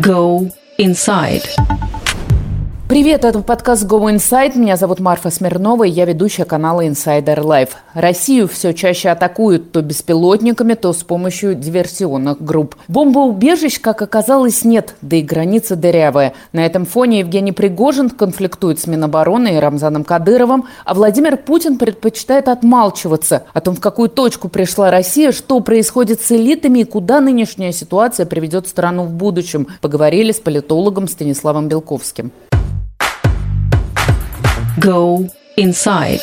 Go 0.00 0.50
inside. 0.78 1.42
Привет, 2.92 3.24
это 3.24 3.38
подкаст 3.38 3.86
Go 3.86 4.14
Inside. 4.14 4.58
Меня 4.58 4.76
зовут 4.76 5.00
Марфа 5.00 5.30
Смирнова, 5.30 5.84
и 5.84 5.90
я 5.90 6.04
ведущая 6.04 6.44
канала 6.44 6.84
Insider 6.84 7.38
Life. 7.38 7.70
Россию 7.94 8.46
все 8.48 8.74
чаще 8.74 9.08
атакуют 9.08 9.72
то 9.72 9.80
беспилотниками, 9.80 10.74
то 10.74 10.92
с 10.92 11.02
помощью 11.02 11.54
диверсионных 11.54 12.44
групп. 12.44 12.76
Бомбоубежищ, 12.88 13.80
как 13.80 14.02
оказалось, 14.02 14.62
нет, 14.62 14.94
да 15.00 15.16
и 15.16 15.22
граница 15.22 15.74
дырявая. 15.74 16.34
На 16.52 16.66
этом 16.66 16.84
фоне 16.84 17.20
Евгений 17.20 17.52
Пригожин 17.52 18.10
конфликтует 18.10 18.78
с 18.78 18.86
Минобороны 18.86 19.56
и 19.56 19.58
Рамзаном 19.58 20.04
Кадыровым, 20.04 20.66
а 20.84 20.92
Владимир 20.92 21.38
Путин 21.38 21.78
предпочитает 21.78 22.46
отмалчиваться 22.48 23.44
о 23.54 23.62
том, 23.62 23.74
в 23.74 23.80
какую 23.80 24.10
точку 24.10 24.50
пришла 24.50 24.90
Россия, 24.90 25.32
что 25.32 25.60
происходит 25.60 26.20
с 26.20 26.30
элитами 26.30 26.80
и 26.80 26.84
куда 26.84 27.22
нынешняя 27.22 27.72
ситуация 27.72 28.26
приведет 28.26 28.68
страну 28.68 29.04
в 29.04 29.14
будущем. 29.14 29.68
Поговорили 29.80 30.30
с 30.30 30.40
политологом 30.40 31.08
Станиславом 31.08 31.68
Белковским. 31.68 32.32
Go 34.78 35.30
inside. 35.58 36.22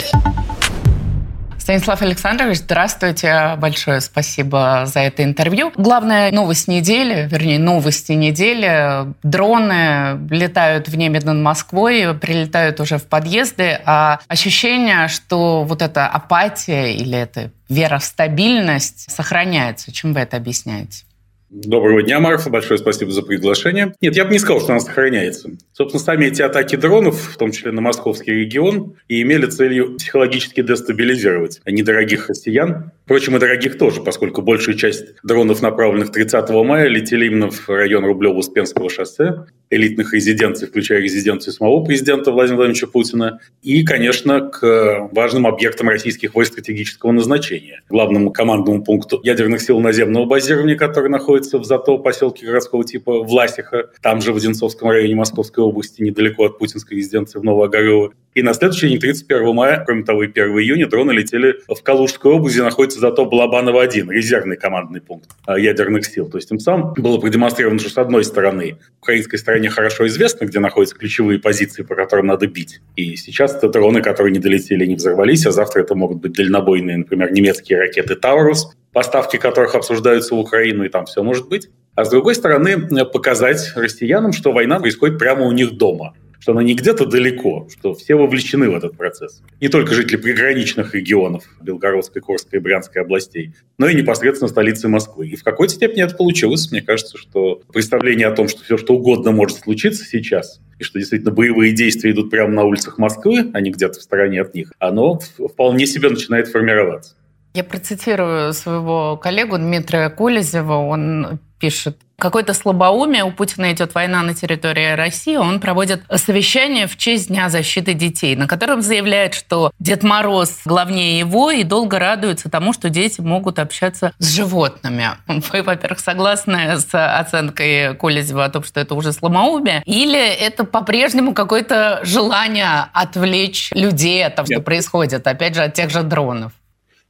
Станислав 1.60 2.02
Александрович, 2.02 2.58
здравствуйте. 2.58 3.56
Большое 3.58 4.02
спасибо 4.02 4.86
за 4.88 5.02
это 5.02 5.24
интервью. 5.24 5.72
Главная 5.76 6.32
новость 6.32 6.68
недели, 6.68 7.28
вернее, 7.30 7.60
новости 7.60 8.14
недели. 8.14 9.14
Дроны 9.22 10.20
летают 10.32 10.90
в 10.90 10.98
небе 10.98 11.20
над 11.20 11.38
Москвой, 11.38 12.18
прилетают 12.18 12.80
уже 12.80 12.98
в 12.98 13.06
подъезды, 13.06 13.80
а 13.86 14.20
ощущение, 14.28 15.08
что 15.10 15.64
вот 15.64 15.84
эта 15.84 16.08
апатия 16.08 16.94
или 16.94 17.20
эта 17.20 17.52
вера 17.70 18.00
в 18.00 18.04
стабильность 18.04 19.12
сохраняется. 19.12 19.92
Чем 19.92 20.14
вы 20.14 20.22
это 20.22 20.38
объясняете? 20.38 21.04
Доброго 21.52 22.04
дня, 22.04 22.20
Марфа. 22.20 22.52
Большое 22.52 22.78
спасибо 22.78 23.10
за 23.10 23.24
приглашение. 23.24 23.96
Нет, 24.02 24.16
я 24.16 24.26
бы 24.26 24.32
не 24.32 24.38
сказал, 24.38 24.62
что 24.62 24.74
она 24.74 24.80
сохраняется. 24.80 25.50
Собственно, 25.74 26.04
сами 26.04 26.26
эти 26.26 26.44
атаки 26.44 26.76
дронов, 26.76 27.20
в 27.20 27.38
том 27.38 27.52
числе 27.52 27.72
на 27.72 27.82
московский 27.82 28.32
регион, 28.32 28.94
и 29.08 29.24
имели 29.24 29.48
целью 29.48 29.96
психологически 29.96 30.62
дестабилизировать 30.62 31.62
недорогих 31.66 32.30
россиян. 32.30 32.92
Впрочем, 33.10 33.36
и 33.36 33.40
дорогих 33.40 33.80
тоже, 33.80 34.02
поскольку 34.02 34.44
большая 34.44 34.76
часть 34.76 35.16
дронов, 35.24 35.64
направленных 35.64 36.12
30 36.12 36.48
мая, 36.64 36.88
летели 36.88 37.26
именно 37.26 37.50
в 37.50 37.68
район 37.68 38.06
Рублево-Успенского 38.06 38.88
шоссе, 38.88 39.48
элитных 39.72 40.14
резиденций, 40.14 40.68
включая 40.68 41.02
резиденцию 41.02 41.54
самого 41.54 41.84
президента 41.84 42.32
Владимира 42.32 42.58
Владимировича 42.58 42.86
Путина, 42.86 43.40
и, 43.64 43.84
конечно, 43.84 44.42
к 44.42 45.10
важным 45.12 45.48
объектам 45.48 45.90
российских 45.90 46.36
войск 46.36 46.52
стратегического 46.52 47.12
назначения. 47.12 47.82
Главному 47.90 48.30
командному 48.30 48.84
пункту 48.84 49.20
ядерных 49.24 49.62
сил 49.62 49.80
наземного 49.80 50.26
базирования, 50.26 50.76
который 50.76 51.10
находится 51.10 51.58
в 51.58 51.66
зато 51.66 51.98
поселке 51.98 52.46
городского 52.46 52.84
типа 52.84 53.24
Власиха, 53.24 53.90
там 54.04 54.22
же 54.22 54.34
в 54.34 54.38
Одинцовском 54.38 54.88
районе 54.88 55.16
Московской 55.16 55.64
области, 55.64 56.04
недалеко 56.04 56.46
от 56.46 56.60
путинской 56.60 56.98
резиденции 56.98 57.40
в 57.40 57.44
Новоогарово. 57.44 58.14
И 58.36 58.44
на 58.44 58.54
следующий 58.54 58.90
день, 58.90 59.00
31 59.00 59.56
мая, 59.56 59.84
кроме 59.84 60.04
того, 60.04 60.22
и 60.24 60.28
1 60.28 60.44
июня, 60.60 60.88
дроны 60.88 61.12
летели 61.12 61.56
в 61.68 61.82
Калужскую 61.82 62.36
область, 62.36 62.56
где 62.56 62.64
находится 62.64 62.99
зато 63.00 63.26
Балабаново-1, 63.26 64.10
резервный 64.10 64.58
командный 64.58 65.02
пункт 65.02 65.30
а, 65.46 65.58
ядерных 65.58 66.06
сил. 66.06 66.30
То 66.30 66.38
есть 66.38 66.50
тем 66.50 66.60
самым 66.60 66.94
было 66.94 67.18
продемонстрировано, 67.18 67.80
что 67.80 67.90
с 67.90 67.98
одной 67.98 68.24
стороны, 68.24 68.78
украинской 69.02 69.38
стороне 69.38 69.70
хорошо 69.70 70.08
известно, 70.08 70.46
где 70.46 70.60
находятся 70.60 70.96
ключевые 70.96 71.40
позиции, 71.40 71.84
по 71.84 71.96
которым 71.96 72.28
надо 72.28 72.48
бить. 72.48 72.82
И 72.96 73.16
сейчас 73.16 73.56
это 73.56 73.70
дроны, 73.70 74.02
которые 74.02 74.34
не 74.34 74.40
долетели, 74.40 74.86
не 74.86 74.96
взорвались, 74.96 75.46
а 75.46 75.52
завтра 75.52 75.82
это 75.82 75.96
могут 75.96 76.20
быть 76.20 76.34
дальнобойные, 76.34 76.98
например, 76.98 77.32
немецкие 77.32 77.80
ракеты 77.80 78.16
«Таурус», 78.16 78.76
поставки 78.94 79.38
которых 79.38 79.76
обсуждаются 79.76 80.36
в 80.36 80.40
Украину, 80.40 80.84
и 80.84 80.90
там 80.90 81.06
все 81.06 81.24
может 81.24 81.48
быть. 81.48 81.70
А 81.96 82.06
с 82.06 82.10
другой 82.10 82.36
стороны, 82.36 83.06
показать 83.06 83.74
россиянам, 83.76 84.34
что 84.34 84.52
война 84.52 84.80
происходит 84.80 85.20
прямо 85.20 85.46
у 85.46 85.52
них 85.52 85.74
дома 85.74 86.14
что 86.40 86.54
она 86.54 86.64
не 86.64 86.74
где-то 86.74 87.06
далеко, 87.06 87.68
что 87.70 87.94
все 87.94 88.16
вовлечены 88.16 88.70
в 88.70 88.76
этот 88.76 88.98
процесс. 88.98 89.42
Не 89.60 89.68
только 89.68 89.94
жители 89.94 90.18
приграничных 90.18 90.96
регионов 90.96 91.44
Белгородской, 91.62 92.22
Курской 92.22 92.60
и 92.60 92.62
Брянской 92.62 93.02
областей, 93.02 93.54
но 93.78 93.88
и 93.88 93.96
непосредственно 93.96 94.50
столицы 94.50 94.88
Москвы. 94.88 95.28
И 95.28 95.36
в 95.36 95.44
какой-то 95.44 95.74
степени 95.74 96.04
это 96.04 96.16
получилось. 96.16 96.72
Мне 96.72 96.82
кажется, 96.82 97.18
что 97.18 97.62
представление 97.72 98.28
о 98.28 98.32
том, 98.32 98.48
что 98.48 98.64
все 98.64 98.78
что 98.78 98.96
угодно 98.96 99.32
может 99.32 99.60
случиться 99.60 100.06
сейчас, 100.06 100.62
и 100.80 100.84
что 100.84 100.98
действительно 100.98 101.32
боевые 101.32 101.74
действия 101.74 102.12
идут 102.12 102.30
прямо 102.30 102.54
на 102.54 102.64
улицах 102.64 102.98
Москвы, 102.98 103.52
а 103.54 103.62
не 103.62 103.72
где-то 103.72 104.00
в 104.00 104.04
стороне 104.04 104.42
от 104.42 104.56
них, 104.56 104.72
оно 104.80 105.20
вполне 105.38 105.86
себе 105.86 106.10
начинает 106.10 106.48
формироваться. 106.48 107.16
Я 107.54 107.64
процитирую 107.64 108.54
своего 108.54 109.18
коллегу 109.18 109.58
Дмитрия 109.58 110.10
Колезева. 110.10 110.74
Он 110.74 111.40
пишет, 111.60 111.98
какое-то 112.20 112.54
слабоумие, 112.54 113.24
у 113.24 113.32
Путина 113.32 113.72
идет 113.72 113.96
война 113.96 114.22
на 114.22 114.34
территории 114.34 114.94
России, 114.94 115.38
он 115.38 115.60
проводит 115.60 116.04
совещание 116.16 116.88
в 116.88 116.98
честь 116.98 117.30
Дня 117.30 117.50
защиты 117.50 117.94
детей, 117.94 118.36
на 118.36 118.48
котором 118.48 118.82
заявляет, 118.82 119.34
что 119.34 119.72
Дед 119.80 120.04
Мороз 120.04 120.62
главнее 120.66 121.20
его 121.20 121.52
и 121.52 121.64
долго 121.64 122.00
радуется 122.00 122.50
тому, 122.50 122.74
что 122.74 122.90
дети 122.90 123.22
могут 123.22 123.60
общаться 123.60 124.14
с 124.20 124.36
животными. 124.36 125.10
Вы, 125.28 125.64
во-первых, 125.64 126.00
согласны 126.00 126.78
с 126.78 126.88
оценкой 126.94 127.96
Колезева 127.96 128.46
о 128.46 128.50
том, 128.50 128.64
что 128.64 128.80
это 128.80 128.96
уже 128.96 129.14
слабоумие, 129.14 129.84
или 129.86 130.20
это 130.20 130.64
по-прежнему 130.64 131.34
какое-то 131.34 132.02
желание 132.04 132.88
отвлечь 132.94 133.72
людей 133.72 134.26
от 134.26 134.36
того, 134.36 134.46
что 134.46 134.56
Нет. 134.56 134.66
происходит, 134.66 135.28
опять 135.28 135.56
же, 135.56 135.64
от 135.64 135.74
тех 135.74 135.90
же 135.90 136.04
дронов? 136.04 136.52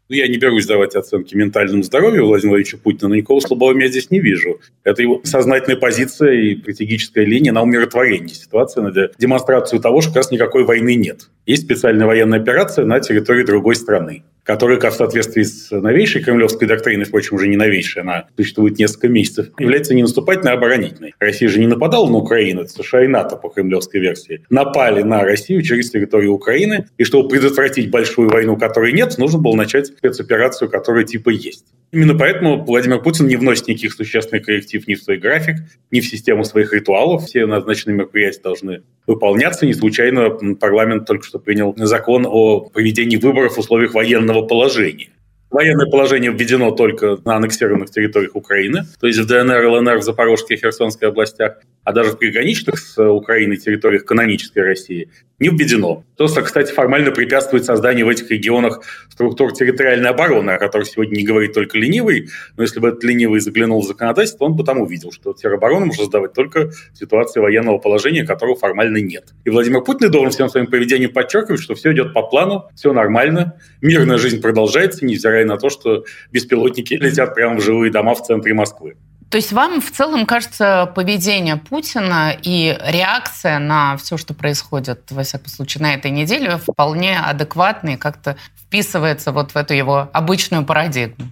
Ну, 0.10 0.16
я 0.16 0.28
не 0.28 0.38
берусь 0.38 0.66
давать 0.66 0.96
оценки 0.96 1.36
ментальному 1.36 1.84
здоровью 1.84 2.26
Владимира 2.26 2.56
Владимировича 2.56 2.78
Путина, 2.78 3.10
но 3.10 3.16
никакого 3.16 3.42
слабого 3.42 3.78
я 3.78 3.88
здесь 3.90 4.10
не 4.10 4.20
вижу. 4.20 4.60
Это 4.84 5.04
его 5.04 5.22
сознательная 5.24 5.78
позиция 5.78 6.34
и 6.34 6.60
стратегическая 6.60 7.26
линия 7.26 7.52
на 7.52 7.62
умиротворение 7.62 8.34
ситуации, 8.34 8.82
на 8.82 8.92
демонстрацию 8.92 9.80
того, 9.80 10.02
что 10.02 10.10
как 10.10 10.18
раз 10.18 10.32
никакой 10.32 10.64
войны 10.64 10.96
нет. 10.96 11.30
Есть 11.46 11.64
специальная 11.66 12.08
военная 12.08 12.40
операция 12.40 12.86
на 12.86 13.00
территории 13.00 13.44
другой 13.44 13.76
страны 13.76 14.24
которая, 14.44 14.80
в 14.80 14.94
соответствии 14.94 15.44
с 15.44 15.72
новейшей 15.72 16.24
кремлевской 16.24 16.68
доктриной, 16.68 17.06
впрочем, 17.06 17.36
уже 17.36 17.48
не 17.48 17.58
новейшей, 17.58 18.02
она 18.02 18.28
существует 18.36 18.78
несколько 18.80 19.08
месяцев, 19.08 19.50
является 19.60 19.94
не 19.94 20.02
наступательной, 20.02 20.54
а 20.54 20.56
оборонительной. 20.56 21.14
Россия 21.20 21.50
же 21.50 21.60
не 21.60 21.68
нападала 21.68 22.10
на 22.10 22.18
Украину, 22.18 22.62
это 22.62 22.72
США 22.72 23.04
и 23.04 23.08
НАТО 23.08 23.36
по 23.36 23.50
кремлевской 23.50 24.00
версии. 24.00 24.44
Напали 24.50 25.04
на 25.04 25.22
Россию 25.24 25.62
через 25.62 25.92
территорию 25.92 26.34
Украины, 26.34 26.88
и 26.98 27.04
чтобы 27.04 27.30
предотвратить 27.30 27.90
большую 27.90 28.30
войну, 28.30 28.58
которой 28.58 28.94
нет, 28.94 29.18
нужно 29.18 29.40
было 29.40 29.56
начать 29.56 29.88
спецоперацию, 29.88 30.70
которая 30.70 31.04
типа 31.04 31.30
есть. 31.30 31.66
Именно 31.92 32.16
поэтому 32.16 32.64
Владимир 32.64 33.02
Путин 33.02 33.28
не 33.28 33.36
вносит 33.36 33.68
никаких 33.68 33.94
существенных 33.94 34.46
корректив 34.46 34.88
ни 34.88 34.94
в 34.94 35.02
свой 35.02 35.18
график, 35.18 35.56
ни 35.90 36.02
в 36.02 36.06
систему 36.06 36.44
своих 36.44 36.72
ритуалов. 36.72 37.26
Все 37.26 37.48
назначенные 37.48 37.98
мероприятия 37.98 38.42
должны 38.42 38.84
выполняться. 39.08 39.66
Не 39.66 39.74
случайно 39.74 40.30
парламент 40.56 41.08
только 41.08 41.26
что 41.26 41.40
принял 41.40 41.74
закон 41.78 42.28
о 42.28 42.70
проведении 42.70 43.18
выборов 43.18 43.56
в 43.56 43.60
условиях 43.60 43.96
военного 43.96 44.44
положения. 44.44 45.10
Военное 45.52 45.88
положение 45.88 46.32
введено 46.32 46.70
только 46.72 47.18
на 47.26 47.38
аннексированных 47.38 47.90
территориях 47.90 48.36
Украины, 48.36 48.84
то 49.00 49.08
есть 49.08 49.18
в 49.18 49.26
ДНР, 49.26 49.66
ЛНР, 49.66 49.98
в 49.98 50.04
Запорожской 50.04 50.56
и 50.56 50.60
Херсонской 50.60 51.10
областях, 51.10 51.58
а 51.84 51.92
даже 51.92 52.12
в 52.12 52.20
приграничных 52.20 52.78
с 52.78 53.04
Украиной 53.04 53.58
территориях 53.58 54.06
канонической 54.06 54.62
России 54.64 55.10
не 55.40 55.50
введено. 55.50 56.04
То, 56.18 56.28
что, 56.28 56.42
кстати, 56.42 56.72
формально 56.72 57.12
препятствует 57.12 57.66
созданию 57.66 58.06
в 58.06 58.10
этих 58.10 58.30
регионах 58.30 58.82
структур 59.10 59.54
территориальной 59.54 60.10
обороны, 60.10 60.52
о 60.52 60.60
которых 60.60 60.88
сегодня 60.88 61.16
не 61.16 61.24
говорит 61.24 61.54
только 61.54 61.78
ленивый, 61.78 62.30
но 62.58 62.64
если 62.64 62.80
бы 62.80 62.90
этот 62.90 63.04
ленивый 63.06 63.40
заглянул 63.40 63.82
в 63.82 63.88
законодательство, 63.88 64.46
он 64.46 64.56
бы 64.56 64.64
там 64.64 64.82
увидел, 64.82 65.12
что 65.12 65.34
тероборону 65.34 65.88
можно 65.88 66.04
создавать 66.04 66.34
только 66.34 66.70
в 66.70 66.98
ситуации 66.98 67.40
военного 67.40 67.78
положения, 67.78 68.26
которого 68.26 68.58
формально 68.58 68.98
нет. 68.98 69.30
И 69.46 69.50
Владимир 69.50 69.82
Путин 69.82 70.12
должен 70.12 70.32
всем 70.32 70.50
своим 70.50 70.68
поведением 70.68 71.12
подчеркивать, 71.12 71.62
что 71.62 71.74
все 71.74 71.94
идет 71.94 72.14
по 72.14 72.22
плану, 72.24 72.66
все 72.76 72.92
нормально, 72.92 73.56
мирная 73.82 74.18
жизнь 74.18 74.42
продолжается, 74.42 75.06
невзирая 75.06 75.39
на 75.46 75.58
то, 75.58 75.70
что 75.70 76.04
беспилотники 76.32 76.94
летят 76.94 77.36
прямо 77.36 77.58
в 77.58 77.62
жилые 77.62 77.92
дома 77.92 78.16
в 78.16 78.24
центре 78.24 78.54
Москвы. 78.54 78.96
То 79.30 79.38
есть 79.38 79.54
вам 79.54 79.80
в 79.80 79.92
целом 79.92 80.26
кажется 80.26 80.92
поведение 80.96 81.56
Путина 81.56 82.36
и 82.42 82.76
реакция 82.84 83.60
на 83.60 83.96
все, 83.98 84.18
что 84.18 84.34
происходит, 84.34 85.12
во 85.12 85.22
всяком 85.22 85.48
случае, 85.48 85.84
на 85.84 85.94
этой 85.94 86.10
неделе, 86.10 86.58
вполне 86.58 87.20
адекватной, 87.20 87.98
как-то 87.98 88.38
вписывается 88.58 89.32
вот 89.32 89.52
в 89.52 89.56
эту 89.56 89.76
его 89.76 90.10
обычную 90.14 90.66
парадигму? 90.66 91.32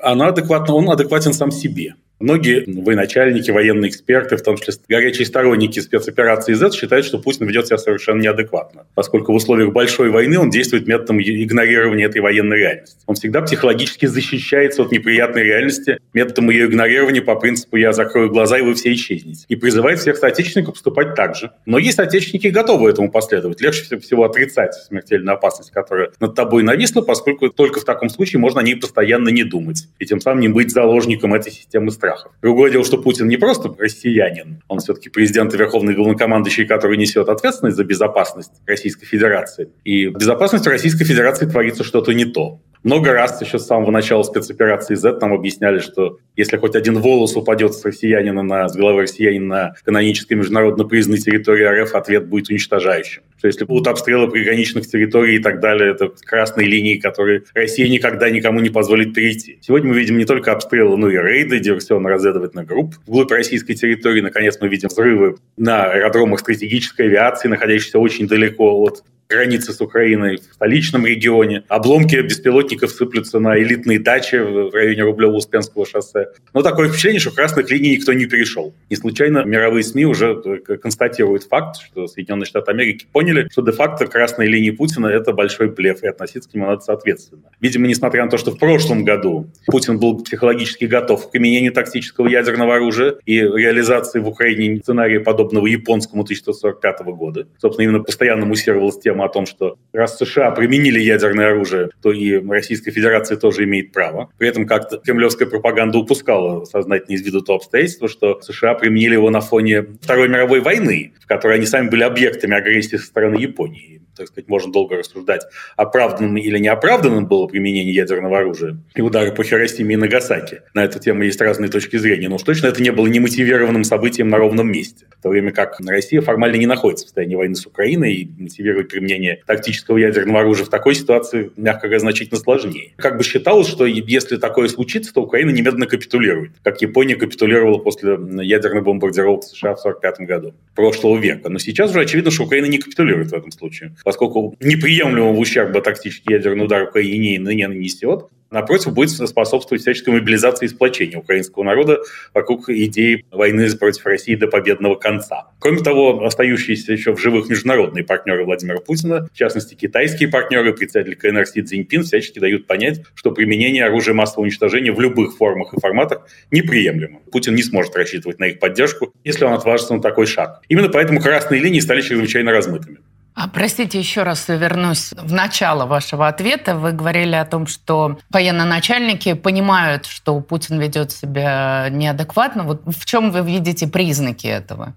Она 0.00 0.28
адекватна, 0.28 0.74
он 0.74 0.88
адекватен 0.90 1.32
сам 1.32 1.50
себе. 1.50 1.94
Многие 2.24 2.64
военачальники, 2.66 3.50
военные 3.50 3.90
эксперты, 3.90 4.38
в 4.38 4.42
том 4.42 4.56
числе 4.56 4.80
горячие 4.88 5.26
сторонники 5.26 5.78
спецоперации 5.78 6.54
Z, 6.54 6.72
считают, 6.72 7.04
что 7.04 7.18
Путин 7.18 7.46
ведет 7.46 7.66
себя 7.66 7.76
совершенно 7.76 8.22
неадекватно, 8.22 8.86
поскольку 8.94 9.32
в 9.32 9.34
условиях 9.36 9.74
большой 9.74 10.08
войны 10.08 10.38
он 10.38 10.48
действует 10.48 10.86
методом 10.86 11.20
игнорирования 11.20 12.06
этой 12.06 12.22
военной 12.22 12.56
реальности. 12.56 12.96
Он 13.04 13.14
всегда 13.14 13.42
психологически 13.42 14.06
защищается 14.06 14.80
от 14.80 14.90
неприятной 14.90 15.42
реальности 15.42 15.98
методом 16.14 16.48
ее 16.48 16.64
игнорирования 16.64 17.20
по 17.20 17.34
принципу 17.34 17.76
«я 17.76 17.92
закрою 17.92 18.30
глаза, 18.30 18.58
и 18.58 18.62
вы 18.62 18.72
все 18.72 18.94
исчезнете». 18.94 19.44
И 19.48 19.56
призывает 19.56 19.98
всех 19.98 20.16
соотечественников 20.16 20.76
поступать 20.76 21.14
так 21.14 21.36
же. 21.36 21.50
Многие 21.66 21.90
соотечественники 21.90 22.46
готовы 22.46 22.88
этому 22.88 23.10
последовать. 23.10 23.60
Легче 23.60 23.98
всего 23.98 24.24
отрицать 24.24 24.72
смертельную 24.72 25.34
опасность, 25.34 25.72
которая 25.72 26.08
над 26.20 26.34
тобой 26.34 26.62
нависла, 26.62 27.02
поскольку 27.02 27.50
только 27.50 27.80
в 27.80 27.84
таком 27.84 28.08
случае 28.08 28.40
можно 28.40 28.60
о 28.60 28.62
ней 28.62 28.76
постоянно 28.76 29.28
не 29.28 29.44
думать 29.44 29.88
и 29.98 30.06
тем 30.06 30.22
самым 30.22 30.40
не 30.40 30.48
быть 30.48 30.70
заложником 30.70 31.34
этой 31.34 31.52
системы 31.52 31.90
страха 31.90 32.13
ляхов. 32.14 32.32
Другое 32.42 32.70
дело, 32.70 32.84
что 32.84 32.98
Путин 32.98 33.28
не 33.28 33.36
просто 33.36 33.74
россиянин, 33.78 34.62
он 34.68 34.78
все-таки 34.78 35.10
президент 35.10 35.54
и 35.54 35.56
верховный 35.56 35.94
главнокомандующий, 35.94 36.66
который 36.66 36.96
несет 36.96 37.28
ответственность 37.28 37.76
за 37.76 37.84
безопасность 37.84 38.52
Российской 38.66 39.06
Федерации. 39.06 39.70
И 39.84 40.06
в 40.08 40.14
безопасности 40.14 40.68
Российской 40.68 41.04
Федерации 41.04 41.46
творится 41.46 41.84
что-то 41.84 42.12
не 42.12 42.24
то. 42.24 42.60
Много 42.84 43.14
раз 43.14 43.40
еще 43.40 43.58
с 43.58 43.66
самого 43.66 43.90
начала 43.90 44.22
спецоперации 44.22 44.94
Z 44.94 45.18
нам 45.18 45.32
объясняли, 45.32 45.78
что 45.78 46.18
если 46.36 46.58
хоть 46.58 46.76
один 46.76 46.98
волос 47.00 47.34
упадет 47.34 47.72
с 47.72 47.82
россиянина 47.82 48.42
на, 48.42 48.68
с 48.68 48.76
головы 48.76 49.02
россиянина 49.02 49.46
на 49.46 49.74
канонической 49.84 50.36
международно 50.36 50.84
признанной 50.84 51.18
территории 51.18 51.64
РФ, 51.64 51.94
ответ 51.94 52.26
будет 52.26 52.50
уничтожающим. 52.50 53.22
Что 53.38 53.48
если 53.48 53.64
будут 53.64 53.88
обстрелы 53.88 54.30
приграничных 54.30 54.86
территорий 54.86 55.36
и 55.36 55.38
так 55.38 55.60
далее, 55.60 55.92
это 55.92 56.12
красные 56.26 56.66
линии, 56.66 56.96
которые 56.96 57.44
Россия 57.54 57.88
никогда 57.88 58.28
никому 58.28 58.60
не 58.60 58.68
позволит 58.68 59.14
перейти. 59.14 59.58
Сегодня 59.62 59.88
мы 59.88 59.98
видим 59.98 60.18
не 60.18 60.26
только 60.26 60.52
обстрелы, 60.52 60.98
но 60.98 61.08
и 61.08 61.16
рейды 61.16 61.60
диверсионно-разведывательных 61.60 62.66
групп 62.66 62.96
вглубь 63.06 63.30
российской 63.32 63.74
территории. 63.74 64.20
Наконец 64.20 64.58
мы 64.60 64.68
видим 64.68 64.88
взрывы 64.88 65.36
на 65.56 65.86
аэродромах 65.86 66.40
стратегической 66.40 67.06
авиации, 67.06 67.48
находящихся 67.48 67.98
очень 67.98 68.28
далеко 68.28 68.78
от 68.82 69.02
границы 69.28 69.72
с 69.72 69.80
Украиной, 69.80 70.36
в 70.36 70.54
столичном 70.54 71.06
регионе. 71.06 71.64
Обломки 71.68 72.16
беспилотников 72.16 72.90
сыплются 72.90 73.38
на 73.38 73.58
элитные 73.58 73.98
дачи 73.98 74.36
в 74.36 74.74
районе 74.74 75.02
Рублево-Успенского 75.02 75.86
шоссе. 75.86 76.28
Но 76.52 76.62
такое 76.62 76.88
впечатление, 76.88 77.20
что 77.20 77.30
красных 77.30 77.70
линий 77.70 77.96
никто 77.96 78.12
не 78.12 78.26
перешел. 78.26 78.74
Не 78.90 78.96
случайно 78.96 79.44
мировые 79.44 79.82
СМИ 79.82 80.04
уже 80.06 80.36
констатируют 80.60 81.44
факт, 81.44 81.76
что 81.80 82.06
Соединенные 82.06 82.46
Штаты 82.46 82.70
Америки 82.70 83.06
поняли, 83.10 83.48
что 83.50 83.62
де-факто 83.62 84.06
красные 84.06 84.48
линии 84.48 84.70
Путина– 84.70 85.06
это 85.08 85.32
большой 85.32 85.68
блеф, 85.68 86.02
и 86.02 86.06
относиться 86.06 86.50
к 86.50 86.54
нему 86.54 86.66
надо 86.66 86.82
соответственно. 86.82 87.42
Видимо, 87.60 87.86
несмотря 87.86 88.24
на 88.24 88.30
то, 88.30 88.38
что 88.38 88.50
в 88.50 88.58
прошлом 88.58 89.04
году 89.04 89.50
Путин 89.66 89.98
был 89.98 90.22
психологически 90.22 90.84
готов 90.84 91.28
к 91.28 91.30
применению 91.30 91.72
тактического 91.72 92.28
ядерного 92.28 92.76
оружия 92.76 93.16
и 93.24 93.38
реализации 93.38 94.20
в 94.20 94.28
Украине 94.28 94.80
сценария, 94.80 95.20
подобного 95.20 95.66
японскому 95.66 96.22
1945 96.22 97.00
года, 97.16 97.46
собственно, 97.58 97.84
именно 97.84 98.02
постоянно 98.02 98.46
муссировалась 98.46 98.96
о 99.22 99.28
том, 99.28 99.46
что 99.46 99.76
раз 99.92 100.18
США 100.18 100.50
применили 100.50 101.00
ядерное 101.00 101.50
оружие, 101.50 101.90
то 102.02 102.12
и 102.12 102.36
Российская 102.46 102.90
Федерация 102.90 103.36
тоже 103.36 103.64
имеет 103.64 103.92
право. 103.92 104.30
При 104.38 104.48
этом 104.48 104.66
как-то 104.66 104.98
кремлевская 104.98 105.48
пропаганда 105.48 105.98
упускала 105.98 106.64
сознательно 106.64 107.14
из 107.14 107.22
виду 107.22 107.42
то 107.42 107.54
обстоятельство, 107.54 108.08
что 108.08 108.40
США 108.40 108.74
применили 108.74 109.14
его 109.14 109.30
на 109.30 109.40
фоне 109.40 109.82
Второй 110.02 110.28
мировой 110.28 110.60
войны, 110.60 111.12
в 111.20 111.26
которой 111.26 111.56
они 111.56 111.66
сами 111.66 111.88
были 111.88 112.02
объектами 112.02 112.56
агрессии 112.56 112.96
со 112.96 113.06
стороны 113.06 113.36
Японии 113.36 113.94
так 114.16 114.28
сказать, 114.28 114.48
можно 114.48 114.72
долго 114.72 114.96
рассуждать, 114.96 115.42
оправданным 115.76 116.36
или 116.36 116.58
неоправданным 116.58 117.26
было 117.26 117.46
применение 117.46 117.94
ядерного 117.94 118.38
оружия 118.38 118.78
и 118.94 119.00
удары 119.00 119.32
по 119.32 119.42
Хиросиме 119.42 119.94
и 119.94 119.96
Нагасаки. 119.96 120.62
На 120.72 120.84
эту 120.84 120.98
тему 120.98 121.22
есть 121.22 121.40
разные 121.40 121.70
точки 121.70 121.96
зрения, 121.96 122.28
но 122.28 122.36
уж 122.36 122.42
точно 122.42 122.68
это 122.68 122.82
не 122.82 122.90
было 122.90 123.06
немотивированным 123.06 123.84
событием 123.84 124.28
на 124.28 124.38
ровном 124.38 124.70
месте. 124.70 125.06
В 125.18 125.22
то 125.22 125.28
время 125.28 125.52
как 125.52 125.78
Россия 125.80 126.20
формально 126.20 126.56
не 126.56 126.66
находится 126.66 127.04
в 127.04 127.08
состоянии 127.08 127.34
войны 127.34 127.54
с 127.54 127.66
Украиной 127.66 128.14
и 128.14 128.42
мотивировать 128.42 128.92
применение 129.04 129.42
тактического 129.46 129.98
ядерного 129.98 130.40
оружия 130.40 130.64
в 130.64 130.68
такой 130.68 130.94
ситуации, 130.94 131.50
мягко 131.56 131.86
говоря, 131.86 132.00
значительно 132.00 132.40
сложнее. 132.40 132.92
Как 132.96 133.16
бы 133.16 133.24
считалось, 133.24 133.68
что 133.68 133.86
если 133.86 134.36
такое 134.36 134.68
случится, 134.68 135.12
то 135.12 135.22
Украина 135.22 135.50
немедленно 135.50 135.86
капитулирует, 135.86 136.52
как 136.62 136.80
Япония 136.82 137.16
капитулировала 137.16 137.78
после 137.78 138.18
ядерных 138.42 138.84
бомбардировок 138.84 139.44
США 139.44 139.74
в 139.74 139.80
1945 139.80 140.28
году 140.28 140.54
прошлого 140.74 141.18
века. 141.18 141.48
Но 141.48 141.58
сейчас 141.58 141.90
уже 141.90 142.00
очевидно, 142.00 142.30
что 142.30 142.44
Украина 142.44 142.66
не 142.66 142.78
капитулирует 142.78 143.30
в 143.30 143.34
этом 143.34 143.50
случае 143.50 143.94
поскольку 144.04 144.56
неприемлемого 144.60 145.36
ущерба 145.36 145.80
тактический 145.80 146.34
ядерный 146.34 146.64
удар 146.64 146.84
Украине 146.84 147.38
не 147.38 147.66
нанесет, 147.66 148.26
напротив, 148.54 148.94
будет 148.94 149.10
способствовать 149.10 149.82
всяческой 149.82 150.14
мобилизации 150.14 150.66
и 150.66 150.68
сплочению 150.68 151.18
украинского 151.18 151.64
народа 151.64 151.98
вокруг 152.32 152.70
идеи 152.70 153.24
войны 153.30 153.68
против 153.76 154.06
России 154.06 154.34
до 154.34 154.46
победного 154.46 154.94
конца. 154.94 155.48
Кроме 155.58 155.80
того, 155.80 156.24
остающиеся 156.24 156.92
еще 156.92 157.14
в 157.14 157.20
живых 157.20 157.48
международные 157.48 158.04
партнеры 158.04 158.44
Владимира 158.44 158.78
Путина, 158.78 159.28
в 159.32 159.36
частности, 159.36 159.74
китайские 159.74 160.28
партнеры, 160.28 160.72
председатель 160.72 161.16
КНР 161.16 161.46
Си 161.46 161.62
Цзиньпин, 161.62 162.04
всячески 162.04 162.38
дают 162.38 162.66
понять, 162.66 163.02
что 163.14 163.32
применение 163.32 163.84
оружия 163.84 164.14
массового 164.14 164.44
уничтожения 164.44 164.92
в 164.92 165.00
любых 165.00 165.36
формах 165.36 165.74
и 165.74 165.80
форматах 165.80 166.26
неприемлемо. 166.50 167.20
Путин 167.32 167.54
не 167.54 167.62
сможет 167.62 167.96
рассчитывать 167.96 168.38
на 168.38 168.46
их 168.46 168.58
поддержку, 168.60 169.12
если 169.24 169.44
он 169.44 169.52
отважится 169.52 169.94
на 169.94 170.00
такой 170.00 170.26
шаг. 170.26 170.62
Именно 170.68 170.88
поэтому 170.88 171.20
красные 171.20 171.60
линии 171.60 171.80
стали 171.80 172.00
чрезвычайно 172.00 172.52
размытыми. 172.52 172.98
А 173.34 173.48
простите, 173.48 173.98
еще 173.98 174.22
раз 174.22 174.48
вернусь 174.48 175.12
в 175.12 175.32
начало 175.32 175.86
вашего 175.86 176.28
ответа. 176.28 176.76
Вы 176.76 176.92
говорили 176.92 177.34
о 177.34 177.44
том, 177.44 177.66
что 177.66 178.18
военно-начальники 178.30 179.34
понимают, 179.34 180.06
что 180.06 180.40
Путин 180.40 180.80
ведет 180.80 181.10
себя 181.10 181.88
неадекватно. 181.90 182.62
Вот 182.62 182.82
в 182.86 183.04
чем 183.04 183.32
вы 183.32 183.42
видите 183.42 183.88
признаки 183.88 184.46
этого? 184.46 184.94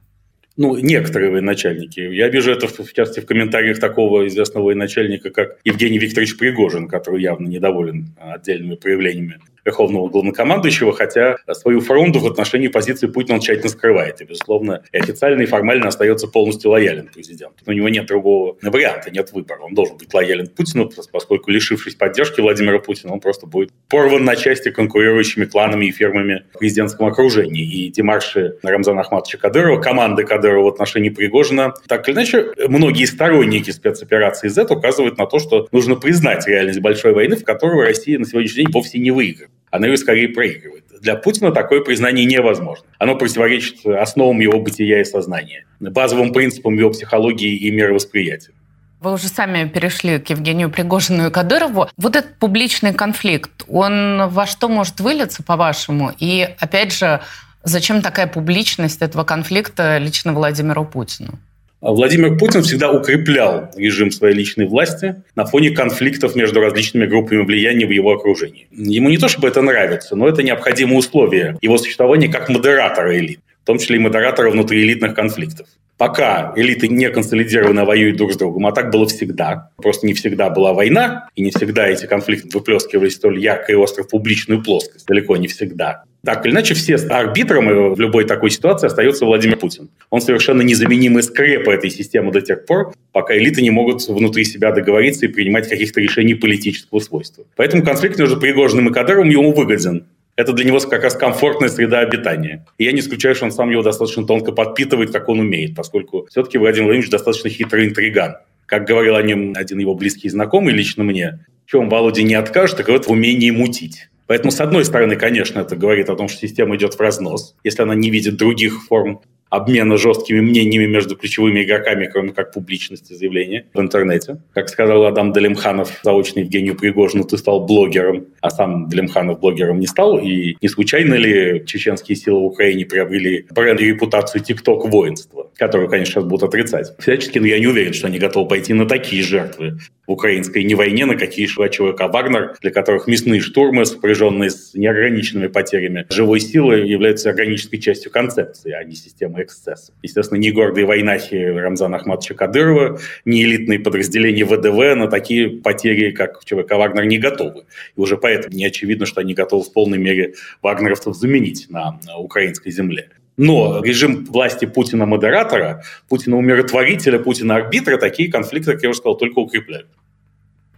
ну, 0.57 0.75
некоторые 0.75 1.31
военачальники. 1.31 1.99
Я 1.99 2.29
вижу 2.29 2.51
это, 2.51 2.67
в 2.67 2.93
частности, 2.93 3.19
в 3.19 3.27
комментариях 3.27 3.79
такого 3.79 4.27
известного 4.27 4.65
военачальника, 4.65 5.29
как 5.29 5.57
Евгений 5.63 5.99
Викторович 5.99 6.37
Пригожин, 6.37 6.87
который 6.87 7.21
явно 7.21 7.47
недоволен 7.47 8.07
отдельными 8.19 8.75
проявлениями 8.75 9.39
верховного 9.67 10.07
главнокомандующего, 10.07 10.93
хотя 10.93 11.35
свою 11.51 11.81
фронту 11.81 12.19
в 12.19 12.25
отношении 12.25 12.69
позиции 12.69 13.07
Путина 13.07 13.35
он 13.35 13.41
тщательно 13.41 13.69
скрывает. 13.69 14.21
И, 14.21 14.25
безусловно, 14.25 14.83
и 14.93 14.97
официально, 14.97 15.41
и 15.41 15.45
формально 15.45 15.89
остается 15.89 16.27
полностью 16.27 16.71
лоялен 16.71 17.09
президенту. 17.13 17.55
У 17.65 17.71
него 17.73 17.89
нет 17.89 18.05
другого 18.07 18.55
варианта, 18.61 19.11
нет 19.11 19.31
выбора. 19.33 19.59
Он 19.61 19.73
должен 19.73 19.97
быть 19.97 20.13
лоялен 20.13 20.47
Путину, 20.47 20.89
поскольку, 21.11 21.51
лишившись 21.51 21.95
поддержки 21.95 22.39
Владимира 22.39 22.79
Путина, 22.79 23.13
он 23.13 23.19
просто 23.19 23.45
будет 23.45 23.71
порван 23.89 24.23
на 24.23 24.35
части 24.35 24.71
конкурирующими 24.71 25.45
кланами 25.45 25.87
и 25.87 25.91
фирмами 25.91 26.45
в 26.53 26.59
президентском 26.59 27.07
окружении. 27.07 27.63
И 27.63 27.91
демарши 27.91 28.57
Рамзана 28.63 29.01
Ахматовича 29.01 29.37
Кадырова, 29.37 29.81
команды 29.81 30.23
Кадырова 30.23 30.63
в 30.63 30.67
отношении 30.73 31.09
Пригожина, 31.09 31.73
так 31.87 32.07
или 32.07 32.15
иначе, 32.15 32.47
многие 32.67 33.05
сторонники 33.05 33.71
спецоперации 33.71 34.47
Z 34.47 34.67
указывают 34.69 35.17
на 35.17 35.25
то, 35.25 35.39
что 35.39 35.67
нужно 35.73 35.95
признать 35.95 36.47
реальность 36.47 36.79
большой 36.79 37.13
войны, 37.13 37.35
в 37.35 37.43
которую 37.43 37.81
Россия 37.81 38.17
на 38.17 38.25
сегодняшний 38.25 38.63
день 38.63 38.71
вовсе 38.71 38.99
не 38.99 39.11
выиграет 39.11 39.51
она 39.71 39.87
ее 39.87 39.97
скорее 39.97 40.29
проигрывает. 40.29 40.85
Для 41.01 41.15
Путина 41.15 41.51
такое 41.51 41.81
признание 41.81 42.25
невозможно. 42.25 42.85
Оно 42.97 43.15
противоречит 43.15 43.85
основам 43.85 44.39
его 44.39 44.59
бытия 44.59 45.01
и 45.01 45.03
сознания, 45.03 45.65
базовым 45.79 46.33
принципам 46.33 46.77
его 46.77 46.89
психологии 46.89 47.55
и 47.55 47.71
мировосприятия. 47.71 48.53
Вы 48.99 49.13
уже 49.13 49.27
сами 49.27 49.67
перешли 49.67 50.17
к 50.17 50.29
Евгению 50.31 50.71
Пригожину 50.71 51.27
и 51.27 51.31
Кадырову. 51.31 51.87
Вот 51.97 52.15
этот 52.15 52.35
публичный 52.39 52.93
конфликт, 52.93 53.63
он 53.67 54.27
во 54.29 54.47
что 54.47 54.69
может 54.69 54.99
вылиться, 54.99 55.43
по-вашему? 55.43 56.11
И, 56.17 56.49
опять 56.59 56.93
же, 56.93 57.21
зачем 57.63 58.01
такая 58.01 58.25
публичность 58.25 59.03
этого 59.03 59.23
конфликта 59.23 59.99
лично 59.99 60.33
Владимиру 60.33 60.83
Путину? 60.83 61.37
А 61.79 61.91
Владимир 61.91 62.37
Путин 62.37 62.63
всегда 62.63 62.91
укреплял 62.91 63.69
режим 63.75 64.09
своей 64.09 64.33
личной 64.33 64.65
власти 64.65 65.21
на 65.35 65.45
фоне 65.45 65.69
конфликтов 65.69 66.35
между 66.35 66.59
различными 66.59 67.05
группами 67.05 67.43
влияния 67.43 67.85
в 67.85 67.91
его 67.91 68.13
окружении. 68.13 68.67
Ему 68.71 69.09
не 69.09 69.19
то 69.19 69.27
чтобы 69.27 69.47
это 69.47 69.61
нравится, 69.61 70.15
но 70.15 70.27
это 70.27 70.41
необходимое 70.41 70.97
условие 70.97 71.55
его 71.61 71.77
существования 71.77 72.29
как 72.29 72.49
модератора 72.49 73.15
элит, 73.19 73.41
в 73.61 73.67
том 73.67 73.77
числе 73.77 73.97
и 73.97 73.99
модератора 73.99 74.49
внутриэлитных 74.49 75.13
конфликтов. 75.13 75.67
Пока 75.97 76.53
элиты 76.55 76.87
не 76.87 77.09
консолидированно 77.09 77.83
воюют 77.83 78.17
друг 78.17 78.31
с 78.31 78.37
другом, 78.37 78.67
а 78.67 78.71
так 78.71 78.91
было 78.91 79.07
всегда, 79.07 79.71
просто 79.77 80.05
не 80.05 80.13
всегда 80.13 80.51
была 80.51 80.73
война, 80.73 81.27
и 81.35 81.41
не 81.41 81.49
всегда 81.49 81.87
эти 81.87 82.05
конфликты 82.05 82.49
выплескивались 82.55 83.15
столь 83.15 83.39
ярко 83.39 83.71
и 83.71 83.75
остро 83.75 84.03
в 84.03 84.09
публичную 84.09 84.63
плоскость, 84.63 85.07
далеко 85.07 85.37
не 85.37 85.47
всегда. 85.47 86.03
Так 86.23 86.45
или 86.45 86.53
иначе, 86.53 86.73
все 86.73 86.95
арбитром 86.95 87.93
в 87.93 87.99
любой 87.99 88.25
такой 88.25 88.51
ситуации 88.51 88.87
остается 88.87 89.25
Владимир 89.25 89.57
Путин. 89.57 89.89
Он 90.09 90.21
совершенно 90.21 90.61
незаменимый 90.61 91.23
скрепа 91.23 91.71
этой 91.71 91.89
системы 91.89 92.31
до 92.31 92.41
тех 92.41 92.65
пор, 92.65 92.93
пока 93.11 93.35
элиты 93.37 93.61
не 93.61 93.71
могут 93.71 94.05
внутри 94.07 94.43
себя 94.43 94.71
договориться 94.71 95.25
и 95.25 95.29
принимать 95.29 95.69
каких-то 95.69 96.01
решений 96.01 96.35
политического 96.35 96.99
свойства. 96.99 97.45
Поэтому 97.55 97.83
конфликт 97.83 98.19
между 98.19 98.39
Пригожиным 98.39 98.89
и 98.89 98.93
Кадыровым 98.93 99.29
ему 99.29 99.53
выгоден. 99.53 100.05
Это 100.37 100.53
для 100.53 100.65
него 100.65 100.79
как 100.79 101.03
раз 101.03 101.15
комфортная 101.15 101.67
среда 101.67 101.99
обитания. 101.99 102.63
И 102.77 102.85
я 102.85 102.91
не 102.91 102.99
исключаю, 102.99 103.33
что 103.33 103.45
он 103.45 103.51
сам 103.51 103.71
его 103.71 103.81
достаточно 103.81 104.25
тонко 104.25 104.51
подпитывает, 104.51 105.11
как 105.11 105.27
он 105.29 105.39
умеет, 105.39 105.75
поскольку 105.75 106.27
все-таки 106.29 106.59
Владимир 106.59 106.85
Владимирович 106.85 107.09
достаточно 107.09 107.49
хитрый 107.49 107.87
интриган. 107.87 108.35
Как 108.67 108.85
говорил 108.85 109.15
о 109.15 109.23
нем 109.23 109.53
один 109.55 109.79
его 109.79 109.95
близкий 109.95 110.29
знакомый 110.29 110.75
лично 110.75 111.03
мне, 111.03 111.45
чем 111.65 111.89
Володя 111.89 112.21
не 112.21 112.35
откажет, 112.35 112.77
так 112.77 112.87
вот 112.87 113.07
в 113.07 113.11
умении 113.11 113.49
мутить. 113.49 114.09
Поэтому, 114.27 114.51
с 114.51 114.61
одной 114.61 114.85
стороны, 114.85 115.15
конечно, 115.15 115.59
это 115.59 115.75
говорит 115.75 116.09
о 116.09 116.15
том, 116.15 116.27
что 116.27 116.39
система 116.39 116.75
идет 116.75 116.93
в 116.93 116.99
разнос, 116.99 117.55
если 117.63 117.81
она 117.81 117.95
не 117.95 118.11
видит 118.11 118.37
других 118.37 118.83
форм 118.83 119.21
обмена 119.49 119.97
жесткими 119.97 120.41
мнениями 120.41 120.85
между 120.85 121.15
ключевыми 121.15 121.63
игроками, 121.63 122.09
кроме 122.11 122.31
как 122.31 122.53
публичности 122.53 123.13
заявления 123.13 123.65
в 123.73 123.79
интернете. 123.79 124.41
Как 124.53 124.69
сказал 124.69 125.05
Адам 125.05 125.33
Далимханов, 125.33 125.99
заочно 126.03 126.39
Евгению 126.39 126.75
Пригожину, 126.75 127.23
ты 127.23 127.37
стал 127.37 127.65
блогером, 127.65 128.27
а 128.41 128.49
сам 128.49 128.89
Далимханов 128.89 129.39
блогером 129.39 129.79
не 129.79 129.87
стал. 129.87 130.19
И 130.19 130.55
не 130.61 130.67
случайно 130.67 131.15
ли 131.15 131.63
чеченские 131.65 132.15
силы 132.15 132.41
в 132.41 132.45
Украине 132.45 132.85
приобрели 132.85 133.45
бренд 133.51 133.81
и 133.81 133.85
репутацию 133.85 134.43
ТикТок 134.43 134.85
воинства? 134.85 135.47
которую, 135.57 135.89
конечно, 135.89 136.13
сейчас 136.13 136.23
будут 136.23 136.43
отрицать. 136.43 136.93
Всячески, 136.99 137.39
но 137.39 137.47
я 137.47 137.59
не 137.59 137.67
уверен, 137.67 137.93
что 137.93 138.07
они 138.07 138.19
готовы 138.19 138.47
пойти 138.47 138.73
на 138.73 138.87
такие 138.87 139.23
жертвы 139.23 139.77
украинской 140.07 140.63
не 140.63 140.73
войне, 140.73 141.05
на 141.05 141.15
какие 141.15 141.45
шла 141.45 141.69
ЧВК 141.69 142.03
«Вагнер», 142.11 142.55
для 142.61 142.71
которых 142.71 143.07
мясные 143.07 143.41
штурмы, 143.41 143.85
сопряженные 143.85 144.49
с 144.49 144.73
неограниченными 144.73 145.47
потерями 145.47 146.05
живой 146.09 146.39
силы, 146.39 146.77
являются 146.77 147.29
органической 147.29 147.77
частью 147.77 148.11
концепции, 148.11 148.71
а 148.71 148.83
не 148.83 148.95
системы 148.95 149.43
эксцесса. 149.43 149.93
Естественно, 150.01 150.39
не 150.39 150.51
гордые 150.51 150.85
войнахи 150.85 151.35
Рамзана 151.35 151.97
Ахматовича 151.97 152.35
Кадырова, 152.35 152.99
не 153.25 153.43
элитные 153.43 153.79
подразделения 153.79 154.45
ВДВ 154.45 154.95
на 154.97 155.07
такие 155.07 155.49
потери, 155.49 156.11
как 156.11 156.43
ЧВК 156.43 156.71
«Вагнер», 156.71 157.05
не 157.05 157.19
готовы. 157.19 157.65
И 157.95 157.99
уже 157.99 158.17
поэтому 158.17 158.55
не 158.55 158.65
очевидно, 158.65 159.05
что 159.05 159.21
они 159.21 159.33
готовы 159.33 159.63
в 159.63 159.73
полной 159.73 159.97
мере 159.97 160.33
вагнеровцев 160.61 161.15
заменить 161.15 161.67
на 161.69 161.99
украинской 162.17 162.71
земле. 162.71 163.09
Но 163.37 163.81
режим 163.83 164.25
власти 164.25 164.65
Путина-модератора, 164.65 165.83
Путина-умиротворителя, 166.09 167.19
Путина-арбитра 167.19 167.97
такие 167.97 168.31
конфликты, 168.31 168.73
как 168.73 168.83
я 168.83 168.89
уже 168.89 168.97
сказал, 168.97 169.15
только 169.15 169.39
укрепляют. 169.39 169.87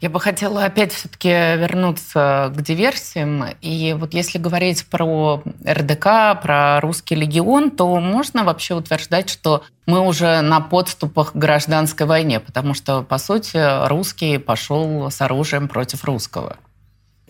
Я 0.01 0.10
бы 0.10 0.22
хотела 0.22 0.63
опять 0.63 0.94
все-таки 0.94 1.28
вернуться 1.30 2.54
к 2.56 2.62
диверсиям. 2.62 3.46
И 3.62 3.94
вот 3.98 4.13
если 4.13 4.38
говорить 4.38 4.86
про 4.86 5.44
РДК, 5.68 6.42
про 6.42 6.80
русский 6.80 7.16
легион, 7.16 7.70
то 7.72 8.00
можно 8.00 8.46
вообще 8.46 8.75
утверждать, 8.75 9.30
что 9.30 9.63
мы 9.86 10.00
уже 10.00 10.39
на 10.39 10.62
подступах 10.62 11.34
к 11.34 11.36
гражданской 11.36 12.08
войне, 12.08 12.39
потому 12.39 12.74
что, 12.74 13.04
по 13.04 13.18
сути, 13.18 13.88
русский 13.88 14.38
пошел 14.38 15.12
с 15.12 15.20
оружием 15.20 15.68
против 15.68 16.06
русского 16.06 16.56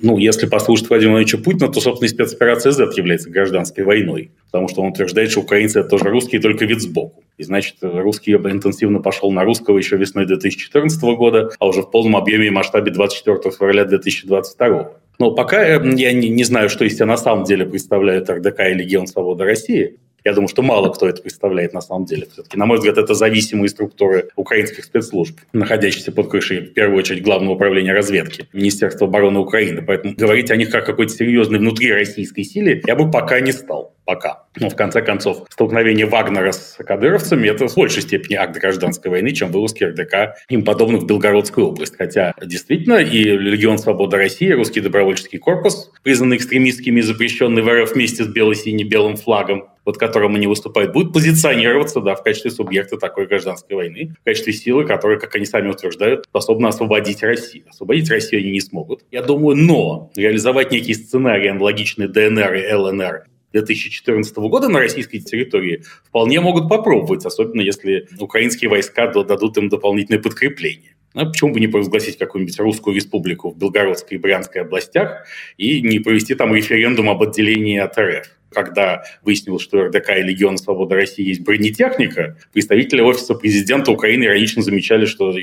ну, 0.02 0.18
если 0.18 0.46
послушать 0.46 0.90
Владимира 0.90 1.14
Владимировича 1.14 1.44
Путина, 1.44 1.72
то, 1.72 1.80
собственно, 1.82 2.08
и 2.08 2.10
спецоперация 2.10 2.72
Z 2.72 2.92
является 2.96 3.30
гражданской 3.30 3.84
войной, 3.84 4.32
потому 4.46 4.68
что 4.68 4.82
он 4.82 4.90
утверждает, 4.90 5.32
что 5.32 5.42
украинцы– 5.42 5.80
это 5.82 5.90
тоже 5.90 6.06
русские, 6.06 6.42
только 6.42 6.66
вид 6.66 6.82
сбоку. 6.82 7.24
И, 7.38 7.44
значит, 7.44 7.76
русский 7.82 8.34
интенсивно 8.34 9.00
пошел 9.00 9.32
на 9.32 9.44
русского 9.44 9.78
еще 9.78 9.98
весной 9.98 10.26
2014 10.26 11.02
года, 11.16 11.52
а 11.60 11.68
уже 11.68 11.82
в 11.82 11.92
полном 11.92 12.18
объеме 12.18 12.48
и 12.48 12.50
масштабе 12.50 12.92
24 12.92 13.56
февраля 13.56 13.86
2022. 13.86 14.92
Но 15.20 15.32
пока 15.32 15.64
э, 15.64 15.82
я 15.96 16.14
не, 16.14 16.30
не 16.30 16.44
знаю, 16.44 16.70
что 16.70 16.86
из 16.86 16.96
себя 16.96 17.06
на 17.06 17.18
самом 17.18 17.44
деле 17.44 17.66
представляют 17.66 18.30
РДК 18.30 18.62
и 18.72 18.74
Легион 18.74 19.06
Свободы 19.06 19.44
России. 19.44 19.98
Я 20.24 20.34
думаю, 20.34 20.48
что 20.48 20.62
мало 20.62 20.90
кто 20.90 21.08
это 21.08 21.22
представляет 21.22 21.74
на 21.74 21.82
самом 21.82 22.06
деле. 22.06 22.28
Все-таки, 22.32 22.58
на 22.58 22.66
мой 22.66 22.78
взгляд, 22.78 22.98
это 22.98 23.14
зависимые 23.14 23.70
структуры 23.70 24.30
украинских 24.36 24.84
спецслужб, 24.84 25.38
находящиеся 25.54 26.12
под 26.12 26.30
крышей, 26.30 26.60
в 26.60 26.74
первую 26.74 27.00
очередь, 27.00 27.24
Главного 27.24 27.56
управления 27.56 27.94
разведки 27.94 28.48
Министерства 28.54 29.08
обороны 29.08 29.40
Украины. 29.40 29.82
Поэтому 29.82 30.16
говорить 30.16 30.52
о 30.52 30.56
них 30.56 30.72
как 30.72 30.86
какой-то 30.86 31.14
серьезной 31.14 31.60
внутрироссийской 31.60 32.44
силе 32.44 32.82
я 32.86 32.96
бы 32.96 33.10
пока 33.10 33.40
не 33.40 33.52
стал 33.52 33.94
пока. 34.10 34.46
Но 34.60 34.70
в 34.72 34.76
конце 34.76 35.04
концов, 35.04 35.46
столкновение 35.52 36.08
Вагнера 36.08 36.52
с 36.52 36.78
кадыровцами– 36.80 37.48
это 37.50 37.68
в 37.68 37.76
большей 37.76 38.02
степени 38.02 38.38
акт 38.38 38.58
гражданской 38.58 39.12
войны, 39.12 39.32
чем 39.34 39.52
вылазки 39.52 39.84
РДК 39.84 40.36
им 40.50 40.66
подобных 40.66 41.04
в 41.04 41.06
Белгородскую 41.06 41.68
область. 41.68 41.96
Хотя 41.96 42.34
действительно 42.44 42.96
и 42.96 43.24
Легион 43.24 43.78
Свободы 43.78 44.18
России, 44.18 44.50
Русский 44.50 44.82
добровольческий 44.82 45.38
корпус, 45.38 45.92
признанный 46.02 46.38
экстремистскими 46.38 47.00
и 47.00 47.04
запрещенный 47.04 47.62
в 47.62 47.70
РФ 47.70 47.94
вместе 47.94 48.24
с 48.24 48.28
бело-сине-белым 48.28 49.16
флагом, 49.16 49.68
под 49.90 49.98
которым 49.98 50.36
они 50.36 50.46
выступают, 50.46 50.94
будут 50.94 51.14
позиционироваться 51.14 52.00
да, 52.00 52.14
в 52.14 52.22
качестве 52.22 52.52
субъекта 52.52 52.98
такой 52.98 53.26
гражданской 53.26 53.76
войны, 53.76 54.14
в 54.22 54.24
качестве 54.24 54.54
силы, 54.54 54.86
которая, 54.86 55.18
как 55.18 55.34
они 55.34 55.48
сами 55.48 55.70
утверждают, 55.70 56.26
способна 56.26 56.68
освободить 56.68 57.24
Россию. 57.24 57.64
Освободить 57.68 58.08
Россию 58.12 58.44
они 58.44 58.52
не 58.52 58.62
смогут. 58.62 59.04
Я 59.10 59.24
думаю, 59.24 59.58
но 59.58 60.12
реализовать 60.16 60.72
некий 60.72 60.94
сценарий, 60.94 61.48
аналогичный 61.48 62.08
ДНР 62.08 62.54
и 62.54 62.72
ЛНР, 62.72 63.24
2014 63.52 64.38
года 64.38 64.70
на 64.70 64.78
российской 64.78 65.18
территории 65.18 65.84
вполне 66.08 66.40
могут 66.40 66.70
попробовать, 66.70 67.26
особенно 67.26 67.62
если 67.62 68.08
украинские 68.20 68.70
войска 68.70 69.08
дадут 69.08 69.58
им 69.58 69.70
дополнительное 69.70 70.22
подкрепление. 70.22 70.89
А 71.14 71.26
почему 71.26 71.54
бы 71.54 71.60
не 71.60 71.68
провозгласить 71.68 72.18
какую-нибудь 72.18 72.60
русскую 72.60 72.96
республику 72.96 73.52
в 73.52 73.58
Белгородской 73.58 74.18
и 74.18 74.20
Брянской 74.20 74.62
областях 74.62 75.26
и 75.58 75.82
не 75.82 76.00
провести 76.00 76.36
там 76.36 76.54
референдум 76.54 77.10
об 77.10 77.24
отделении 77.24 77.80
от 77.80 77.98
РФ? 77.98 78.40
когда 78.52 79.04
выяснилось, 79.24 79.62
что 79.62 79.86
РДК 79.86 80.12
и 80.18 80.24
Легион 80.24 80.58
Свободы 80.58 80.96
России 80.96 81.28
есть 81.28 81.42
бронетехника, 81.42 82.38
представители 82.52 83.02
Офиса 83.02 83.36
президента 83.36 83.92
Украины 83.92 84.26
иронично 84.26 84.62
замечали, 84.62 85.06
что 85.06 85.34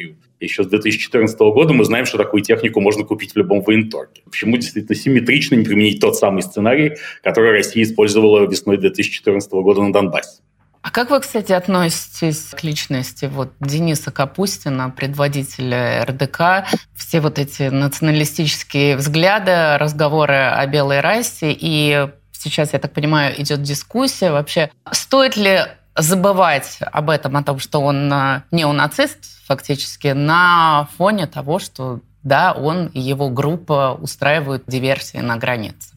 еще 0.40 0.64
с 0.64 0.66
2014 0.66 1.38
года 1.38 1.73
мы 1.73 1.85
знаем, 1.85 2.04
что 2.04 2.18
такую 2.18 2.42
технику 2.42 2.80
можно 2.80 3.04
купить 3.04 3.32
в 3.32 3.37
любом 3.37 3.62
военторге. 3.62 4.23
Почему 4.25 4.56
действительно 4.56 4.96
симметрично 4.96 5.54
не 5.54 5.64
применить 5.64 6.00
тот 6.00 6.16
самый 6.16 6.42
сценарий, 6.42 6.96
который 7.23 7.52
Россия 7.52 7.85
использовала 7.85 8.46
весной 8.49 8.76
2014 8.76 9.50
года 9.52 9.82
на 9.82 9.92
Донбассе? 9.92 10.42
А 10.87 10.90
как 10.93 11.11
вы, 11.11 11.19
кстати, 11.19 11.50
относитесь 11.50 12.50
к 12.52 12.62
личности 12.62 13.25
вот 13.25 13.55
Дениса 13.59 14.12
Капустина, 14.12 14.88
предводителя 14.88 16.05
РДК, 16.05 16.69
все 16.95 17.21
вот 17.21 17.40
эти 17.40 17.64
националистические 17.64 18.97
взгляды, 18.97 19.78
разговоры 19.78 20.37
о 20.37 20.64
белой 20.69 21.00
расе 21.00 21.50
и 21.50 22.07
сейчас, 22.31 22.73
я 22.73 22.78
так 22.78 22.93
понимаю, 22.93 23.35
идет 23.43 23.62
дискуссия 23.62 24.31
вообще, 24.31 24.71
стоит 24.93 25.37
ли 25.37 25.62
забывать 25.97 26.78
об 26.81 27.11
этом, 27.11 27.37
о 27.37 27.43
том, 27.43 27.59
что 27.59 27.81
он 27.81 28.12
э, 28.12 28.43
неонацист 28.52 29.45
фактически, 29.45 30.09
на 30.09 30.88
фоне 30.97 31.26
того, 31.26 31.59
что 31.59 31.99
да, 32.23 32.52
он 32.52 32.87
и 32.87 33.00
его 33.00 33.28
группа 33.28 33.99
устраивают 34.00 34.62
диверсии 34.69 35.19
на 35.19 35.37
границе. 35.37 35.96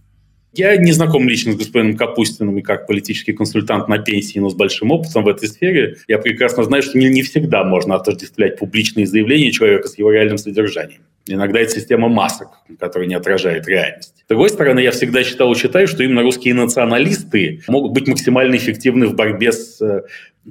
Я 0.54 0.76
не 0.78 0.92
знаком 0.92 1.30
лично 1.30 1.52
с 1.52 1.56
господином 1.56 1.96
Капустиным 1.96 2.58
и 2.58 2.62
как 2.62 2.88
политический 2.88 3.34
консультант 3.34 3.88
на 3.88 4.00
пенсии, 4.00 4.40
но 4.40 4.50
с 4.50 4.56
большим 4.56 4.92
опытом 4.92 5.24
в 5.24 5.28
этой 5.28 5.48
сфере. 5.48 5.98
Я 6.08 6.18
прекрасно 6.18 6.64
знаю, 6.64 6.82
что 6.82 6.98
не, 6.98 7.08
не 7.10 7.22
всегда 7.22 7.64
можно 7.64 7.96
отождествлять 7.96 8.58
публичные 8.58 9.06
заявления 9.06 9.52
человека 9.52 9.88
с 9.88 9.98
его 9.98 10.12
реальным 10.12 10.40
содержанием. 10.40 11.02
Иногда 11.28 11.60
это 11.60 11.72
система 11.72 12.10
масок, 12.10 12.48
которая 12.80 13.08
не 13.08 13.14
отражает 13.14 13.68
реальность. 13.68 14.16
С 14.26 14.28
другой 14.28 14.50
стороны, 14.50 14.80
я 14.80 14.92
всегда 14.92 15.24
считал 15.24 15.52
и 15.52 15.56
считаю, 15.56 15.88
что 15.88 16.04
именно 16.04 16.24
русские 16.24 16.56
националисты 16.56 17.62
могут 17.68 17.92
быть 17.92 18.08
максимально 18.08 18.56
эффективны 18.56 19.06
в 19.06 19.16
борьбе 19.16 19.52
с 19.52 19.80
э, 19.80 20.02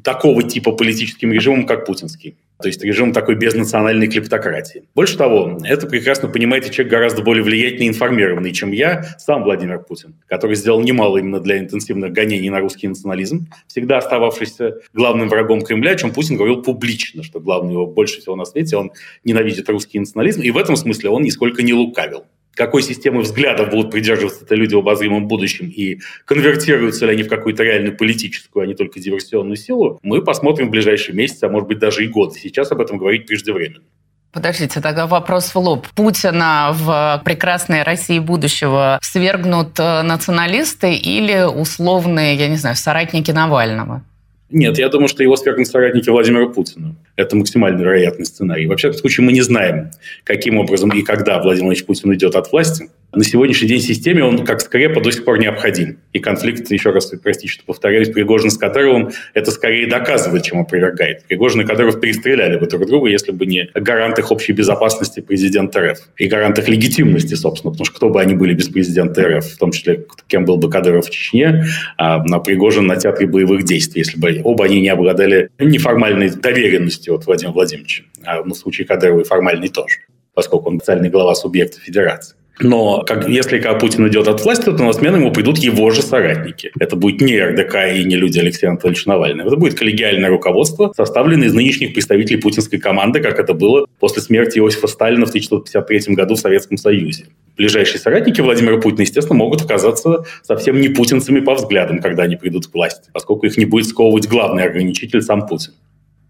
такого 0.05 0.45
типа 0.45 0.73
политическим 0.73 1.33
режимом, 1.33 1.67
как 1.67 1.87
путинский. 1.87 2.37
То 2.61 2.67
есть 2.67 2.83
режим 2.83 3.12
такой 3.12 3.37
безнациональной 3.37 4.09
клептократии. 4.09 4.85
Больше 4.95 5.17
того, 5.17 5.59
это 5.65 5.87
прекрасно 5.87 6.29
понимает 6.29 6.67
и 6.67 6.73
человек 6.73 6.93
гораздо 6.93 7.23
более 7.23 7.45
влиятельный 7.45 7.87
и 7.87 7.88
информированный, 7.88 8.53
чем 8.53 8.73
я, 8.73 9.05
сам 9.19 9.45
Владимир 9.45 9.79
Путин, 9.79 10.17
который 10.27 10.57
сделал 10.57 10.81
немало 10.81 11.19
именно 11.19 11.38
для 11.38 11.59
интенсивных 11.59 12.12
гонений 12.12 12.50
на 12.50 12.59
русский 12.59 12.88
национализм, 12.88 13.47
всегда 13.69 13.99
остававшийся 13.99 14.79
главным 14.93 15.29
врагом 15.29 15.62
Кремля, 15.62 15.93
о 15.93 15.97
чем 15.97 16.12
Путин 16.12 16.37
говорил 16.37 16.62
публично, 16.62 17.23
что 17.23 17.38
главное 17.38 17.75
его 17.75 17.87
больше 17.87 18.21
всего 18.21 18.35
на 18.35 18.45
свете, 18.45 18.77
он 18.77 18.91
ненавидит 19.23 19.69
русский 19.69 20.00
национализм, 20.00 20.43
и 20.43 20.50
в 20.50 20.59
этом 20.59 20.75
смысле 20.75 21.11
он 21.11 21.23
нисколько 21.23 21.62
не 21.62 21.75
лукавил 21.75 22.25
какой 22.59 22.83
системы 22.83 23.21
взглядов 23.21 23.71
будут 23.71 23.93
придерживаться 23.93 24.45
это 24.45 24.57
люди 24.57 24.75
в 24.75 24.79
обозримом 24.79 25.29
будущем 25.29 25.69
и 25.69 26.00
конвертируются 26.25 27.07
ли 27.07 27.12
они 27.12 27.23
в 27.23 27.29
какую-то 27.29 27.62
реальную 27.62 27.97
политическую, 27.97 28.65
а 28.65 28.67
не 28.67 28.75
только 28.75 28.99
диверсионную 28.99 29.57
силу, 29.57 30.00
мы 30.03 30.23
посмотрим 30.23 30.67
в 30.67 30.71
ближайшие 30.71 31.15
месяцы, 31.15 31.45
а 31.45 31.49
может 31.49 31.69
быть 31.69 31.79
даже 31.79 32.05
и 32.05 32.09
годы. 32.09 32.35
Сейчас 32.37 32.73
об 32.73 32.81
этом 32.81 32.99
говорить 32.99 33.27
преждевременно. 33.27 33.85
Подождите, 34.33 34.81
тогда 34.81 35.07
вопрос 35.07 35.55
в 35.55 35.57
лоб. 35.57 35.87
Путина 35.95 36.71
в 36.73 37.23
прекрасной 37.25 37.85
России 37.85 38.19
будущего 38.19 38.99
свергнут 39.03 39.79
э, 39.79 40.03
националисты 40.03 40.95
или 40.95 41.45
условные, 41.45 42.35
я 42.35 42.49
не 42.49 42.57
знаю, 42.57 42.75
соратники 42.75 43.31
Навального? 43.31 44.03
Нет, 44.50 44.78
я 44.78 44.88
думаю, 44.88 45.09
что 45.09 45.23
его 45.23 45.37
свергнут 45.37 45.69
соратники 45.69 46.09
Владимира 46.09 46.49
Путина. 46.49 46.95
Это 47.17 47.37
максимально 47.37 47.81
вероятный 47.81 48.25
сценарий. 48.25 48.67
Во 48.67 48.76
всяком 48.76 48.99
случае, 48.99 49.26
мы 49.26 49.33
не 49.33 49.43
знаем, 49.43 49.90
каким 50.25 50.57
образом 50.57 50.90
и 50.90 51.02
когда 51.02 51.35
Владимир 51.35 51.67
Владимирович 51.67 51.85
Путин 51.85 52.11
уйдет 52.11 52.35
от 52.35 52.50
власти 52.50 52.88
на 53.12 53.25
сегодняшний 53.25 53.69
день 53.69 53.81
системе 53.81 54.23
он 54.23 54.45
как 54.45 54.61
скрепа 54.61 55.00
до 55.00 55.11
сих 55.11 55.25
пор 55.25 55.38
необходим. 55.38 55.99
И 56.12 56.19
конфликт, 56.19 56.71
еще 56.71 56.91
раз 56.91 57.11
простите, 57.23 57.53
что 57.53 57.65
повторяюсь, 57.65 58.11
Пригожин 58.11 58.50
с 58.50 58.59
Кадыровым 58.59 59.11
это 59.33 59.50
скорее 59.50 59.88
доказывает, 59.88 60.43
чем 60.43 60.61
опровергает. 60.61 61.25
Пригожин 61.25 61.62
и 61.62 61.65
Кадыров 61.65 62.00
перестреляли 62.00 62.59
бы 62.59 62.67
друг 62.67 62.87
друга, 62.87 63.09
если 63.09 63.33
бы 63.33 63.47
не 63.47 63.71
гарант 63.75 64.19
их 64.19 64.31
общей 64.31 64.53
безопасности 64.53 65.21
президента 65.21 65.81
РФ. 65.81 65.99
И 66.19 66.27
гарант 66.27 66.59
их 66.59 66.69
легитимности, 66.69 67.35
собственно, 67.35 67.73
потому 67.73 67.87
что 67.87 67.95
кто 67.95 68.11
бы 68.11 68.21
они 68.21 68.35
были 68.35 68.53
без 68.53 68.69
президента 68.69 69.23
РФ, 69.27 69.47
в 69.47 69.59
том 69.59 69.73
числе 69.73 70.05
кем 70.27 70.45
был 70.45 70.59
бы 70.59 70.69
Кадыров 70.71 71.07
в 71.07 71.11
Чечне, 71.11 71.65
а 71.97 72.23
на 72.25 72.41
Пригожин 72.41 72.87
на 72.87 72.97
театре 72.97 73.27
боевых 73.27 73.65
действий, 73.65 74.03
если 74.03 74.21
бы 74.21 74.41
оба 74.45 74.67
они 74.67 74.81
не 74.81 74.88
обладали 74.91 75.50
неформальной 75.59 76.29
доверенностью 76.31 77.15
от 77.15 77.25
Владимира 77.27 77.55
Владимировича, 77.55 78.05
а 78.25 78.45
на 78.45 78.55
случай 78.55 78.85
Кадырова 78.85 79.23
и 79.23 79.25
формальной 79.25 79.69
тоже, 79.69 80.00
поскольку 80.35 80.69
он 80.69 80.77
официальный 80.77 81.09
глава 81.09 81.35
субъекта 81.35 81.81
федерации. 81.81 82.37
Но 82.61 83.03
как, 83.07 83.29
если 83.29 83.59
когда 83.59 83.79
Путин 83.79 84.09
идет 84.09 84.27
от 84.29 84.43
власти, 84.45 84.65
то 84.65 84.73
на 84.73 84.93
смену 84.93 85.19
ему 85.19 85.33
придут 85.33 85.59
его 85.59 85.91
же 85.91 86.03
соратники. 86.03 86.73
Это 86.81 86.97
будет 86.97 87.21
не 87.21 87.41
РДК 87.41 87.77
и 87.95 88.05
не 88.05 88.17
люди 88.17 88.38
Алексея 88.38 88.71
Анатольевича 88.71 89.09
Навального. 89.09 89.49
Это 89.49 89.57
будет 89.57 89.79
коллегиальное 89.79 90.29
руководство, 90.29 90.93
составленное 90.97 91.49
из 91.49 91.55
нынешних 91.55 91.93
представителей 91.93 92.41
путинской 92.41 92.79
команды, 92.79 93.21
как 93.21 93.38
это 93.38 93.55
было 93.55 93.87
после 94.00 94.23
смерти 94.23 94.59
Иосифа 94.59 94.88
Сталина 94.88 95.25
в 95.27 95.29
1953 95.29 96.15
году 96.15 96.35
в 96.35 96.38
Советском 96.38 96.77
Союзе. 96.77 97.27
Ближайшие 97.57 97.99
соратники 97.99 98.41
Владимира 98.41 98.79
Путина, 98.79 99.03
естественно, 99.03 99.37
могут 99.37 99.62
оказаться 99.62 100.25
совсем 100.43 100.81
не 100.81 100.88
путинцами 100.88 101.41
по 101.41 101.55
взглядам, 101.55 102.00
когда 102.00 102.25
они 102.25 102.37
придут 102.37 102.69
к 102.69 102.75
власти, 102.75 103.11
поскольку 103.12 103.47
их 103.47 103.57
не 103.57 103.65
будет 103.65 103.87
сковывать 103.87 104.29
главный 104.29 104.65
ограничитель 104.65 105.23
сам 105.23 105.47
Путин. 105.47 105.73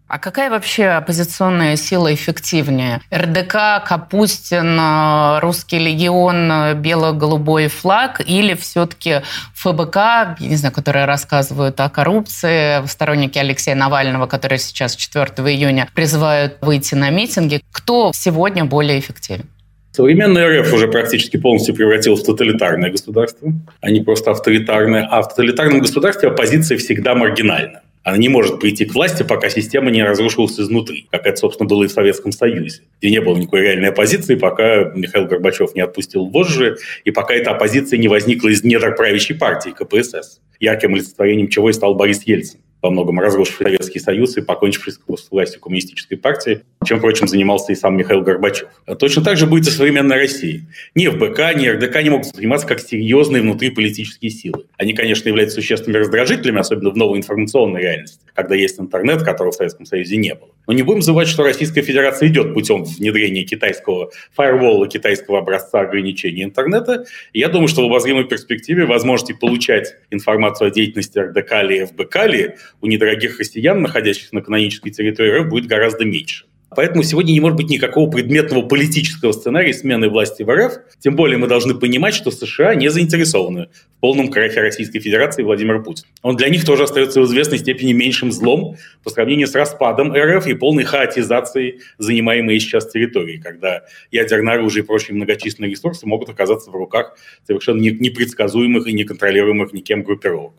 А 0.08 0.18
какая 0.18 0.48
вообще 0.48 0.86
оппозиционная 0.86 1.76
сила 1.76 2.14
эффективнее? 2.14 3.02
РДК, 3.14 3.86
Капустин, 3.86 4.78
э, 4.80 5.38
Русский 5.40 5.78
легион, 5.78 6.50
э, 6.50 6.74
бело-голубой 6.74 7.68
флаг 7.68 8.22
или 8.24 8.54
все-таки 8.54 9.20
ФБК, 9.54 10.40
не 10.40 10.56
знаю, 10.56 10.74
которые 10.74 11.04
рассказывают 11.04 11.78
о 11.80 11.90
коррупции, 11.90 12.86
сторонники 12.86 13.38
Алексея 13.38 13.74
Навального, 13.74 14.26
которые 14.26 14.58
сейчас 14.58 14.96
4 14.96 15.46
июня 15.50 15.88
призывают 15.94 16.56
выйти 16.62 16.94
на 16.94 17.10
митинги. 17.10 17.60
Кто 17.70 18.12
сегодня 18.14 18.64
более 18.64 18.98
эффективен? 18.98 19.44
Современная 19.92 20.62
РФ 20.62 20.72
уже 20.72 20.88
практически 20.88 21.36
полностью 21.36 21.74
превратилась 21.74 22.20
в 22.20 22.24
тоталитарное 22.24 22.90
государство, 22.90 23.52
а 23.82 23.90
не 23.90 24.00
просто 24.00 24.30
авторитарное. 24.30 25.06
А 25.10 25.20
в 25.20 25.28
тоталитарном 25.28 25.80
государстве 25.80 26.30
оппозиция 26.30 26.78
всегда 26.78 27.14
маргинальна. 27.14 27.82
Она 28.08 28.16
не 28.16 28.30
может 28.30 28.58
прийти 28.58 28.86
к 28.86 28.94
власти, 28.94 29.22
пока 29.22 29.50
система 29.50 29.90
не 29.90 30.02
разрушилась 30.02 30.58
изнутри, 30.58 31.08
как 31.10 31.26
это, 31.26 31.36
собственно, 31.36 31.68
было 31.68 31.84
и 31.84 31.88
в 31.88 31.92
Советском 31.92 32.32
Союзе, 32.32 32.80
где 33.00 33.10
не 33.10 33.20
было 33.20 33.36
никакой 33.36 33.60
реальной 33.60 33.90
оппозиции, 33.90 34.34
пока 34.34 34.84
Михаил 34.94 35.26
Горбачев 35.26 35.74
не 35.74 35.82
отпустил 35.82 36.24
вожжи, 36.24 36.78
и 37.04 37.10
пока 37.10 37.34
эта 37.34 37.50
оппозиция 37.50 37.98
не 37.98 38.08
возникла 38.08 38.48
из 38.48 38.64
недр 38.64 38.94
правящей 38.94 39.36
партии 39.36 39.74
КПСС, 39.78 40.40
ярким 40.58 40.94
олицетворением 40.94 41.48
чего 41.48 41.68
и 41.68 41.74
стал 41.74 41.96
Борис 41.96 42.22
Ельцин 42.22 42.60
во 42.82 42.90
многом 42.90 43.18
разрушивший 43.20 43.66
Советский 43.66 43.98
Союз 43.98 44.36
и 44.36 44.40
покончивший 44.40 44.92
с 44.92 45.30
властью 45.30 45.60
коммунистической 45.60 46.16
партии, 46.16 46.62
чем, 46.84 46.98
впрочем, 46.98 47.26
занимался 47.26 47.72
и 47.72 47.74
сам 47.74 47.96
Михаил 47.96 48.22
Горбачев. 48.22 48.68
Точно 48.98 49.22
так 49.22 49.36
же 49.36 49.46
будет 49.46 49.66
и 49.66 49.70
современной 49.70 50.16
России. 50.16 50.66
Ни 50.94 51.08
ФБК, 51.08 51.56
ни 51.56 51.68
РДК 51.68 52.02
не 52.02 52.10
могут 52.10 52.26
заниматься 52.26 52.66
как 52.66 52.80
серьезные 52.80 53.42
внутриполитические 53.42 54.30
силы. 54.30 54.66
Они, 54.76 54.94
конечно, 54.94 55.28
являются 55.28 55.56
существенными 55.56 56.00
раздражителями, 56.00 56.60
особенно 56.60 56.90
в 56.90 56.96
новой 56.96 57.18
информационной 57.18 57.82
реальности, 57.82 58.20
когда 58.34 58.54
есть 58.54 58.78
интернет, 58.78 59.22
которого 59.22 59.52
в 59.52 59.56
Советском 59.56 59.86
Союзе 59.86 60.16
не 60.16 60.34
было. 60.34 60.50
Но 60.66 60.72
не 60.72 60.82
будем 60.82 61.02
забывать, 61.02 61.28
что 61.28 61.42
Российская 61.42 61.82
Федерация 61.82 62.28
идет 62.28 62.54
путем 62.54 62.84
внедрения 62.84 63.42
китайского 63.42 64.10
фаервола, 64.34 64.86
китайского 64.86 65.38
образца 65.38 65.80
ограничения 65.80 66.44
интернета. 66.44 67.06
И 67.32 67.40
я 67.40 67.48
думаю, 67.48 67.68
что 67.68 67.82
в 67.82 67.86
обозримой 67.86 68.24
перспективе 68.24 68.84
возможности 68.84 69.32
получать 69.32 69.96
информацию 70.10 70.68
о 70.68 70.70
деятельности 70.70 71.18
РДК 71.18 71.52
или 71.64 71.84
ФБК 71.86 72.26
ли 72.26 72.54
у 72.80 72.86
недорогих 72.86 73.38
россиян, 73.38 73.80
находящихся 73.80 74.34
на 74.34 74.42
канонической 74.42 74.92
территории 74.92 75.40
РФ, 75.40 75.48
будет 75.48 75.66
гораздо 75.66 76.04
меньше. 76.04 76.44
Поэтому 76.76 77.02
сегодня 77.02 77.32
не 77.32 77.40
может 77.40 77.56
быть 77.56 77.70
никакого 77.70 78.10
предметного 78.10 78.62
политического 78.62 79.32
сценария 79.32 79.72
смены 79.72 80.10
власти 80.10 80.42
в 80.42 80.54
РФ. 80.54 80.74
Тем 80.98 81.16
более 81.16 81.38
мы 81.38 81.46
должны 81.46 81.74
понимать, 81.74 82.14
что 82.14 82.30
США 82.30 82.74
не 82.74 82.90
заинтересованы 82.90 83.68
в 83.96 84.00
полном 84.00 84.28
крахе 84.28 84.60
Российской 84.60 85.00
Федерации 85.00 85.42
Владимира 85.42 85.80
Путина. 85.80 86.08
Он 86.22 86.36
для 86.36 86.50
них 86.50 86.66
тоже 86.66 86.82
остается 86.82 87.22
в 87.22 87.24
известной 87.24 87.58
степени 87.58 87.94
меньшим 87.94 88.30
злом 88.30 88.76
по 89.02 89.08
сравнению 89.08 89.46
с 89.46 89.54
распадом 89.54 90.12
РФ 90.14 90.46
и 90.46 90.54
полной 90.54 90.84
хаотизацией 90.84 91.80
занимаемой 91.96 92.60
сейчас 92.60 92.90
территории, 92.90 93.38
когда 93.38 93.84
ядерное 94.10 94.54
оружие 94.54 94.84
и 94.84 94.86
прочие 94.86 95.16
многочисленные 95.16 95.70
ресурсы 95.70 96.06
могут 96.06 96.28
оказаться 96.28 96.70
в 96.70 96.74
руках 96.74 97.16
совершенно 97.46 97.80
непредсказуемых 97.80 98.86
и 98.86 98.92
неконтролируемых 98.92 99.72
никем 99.72 100.02
группировок. 100.02 100.52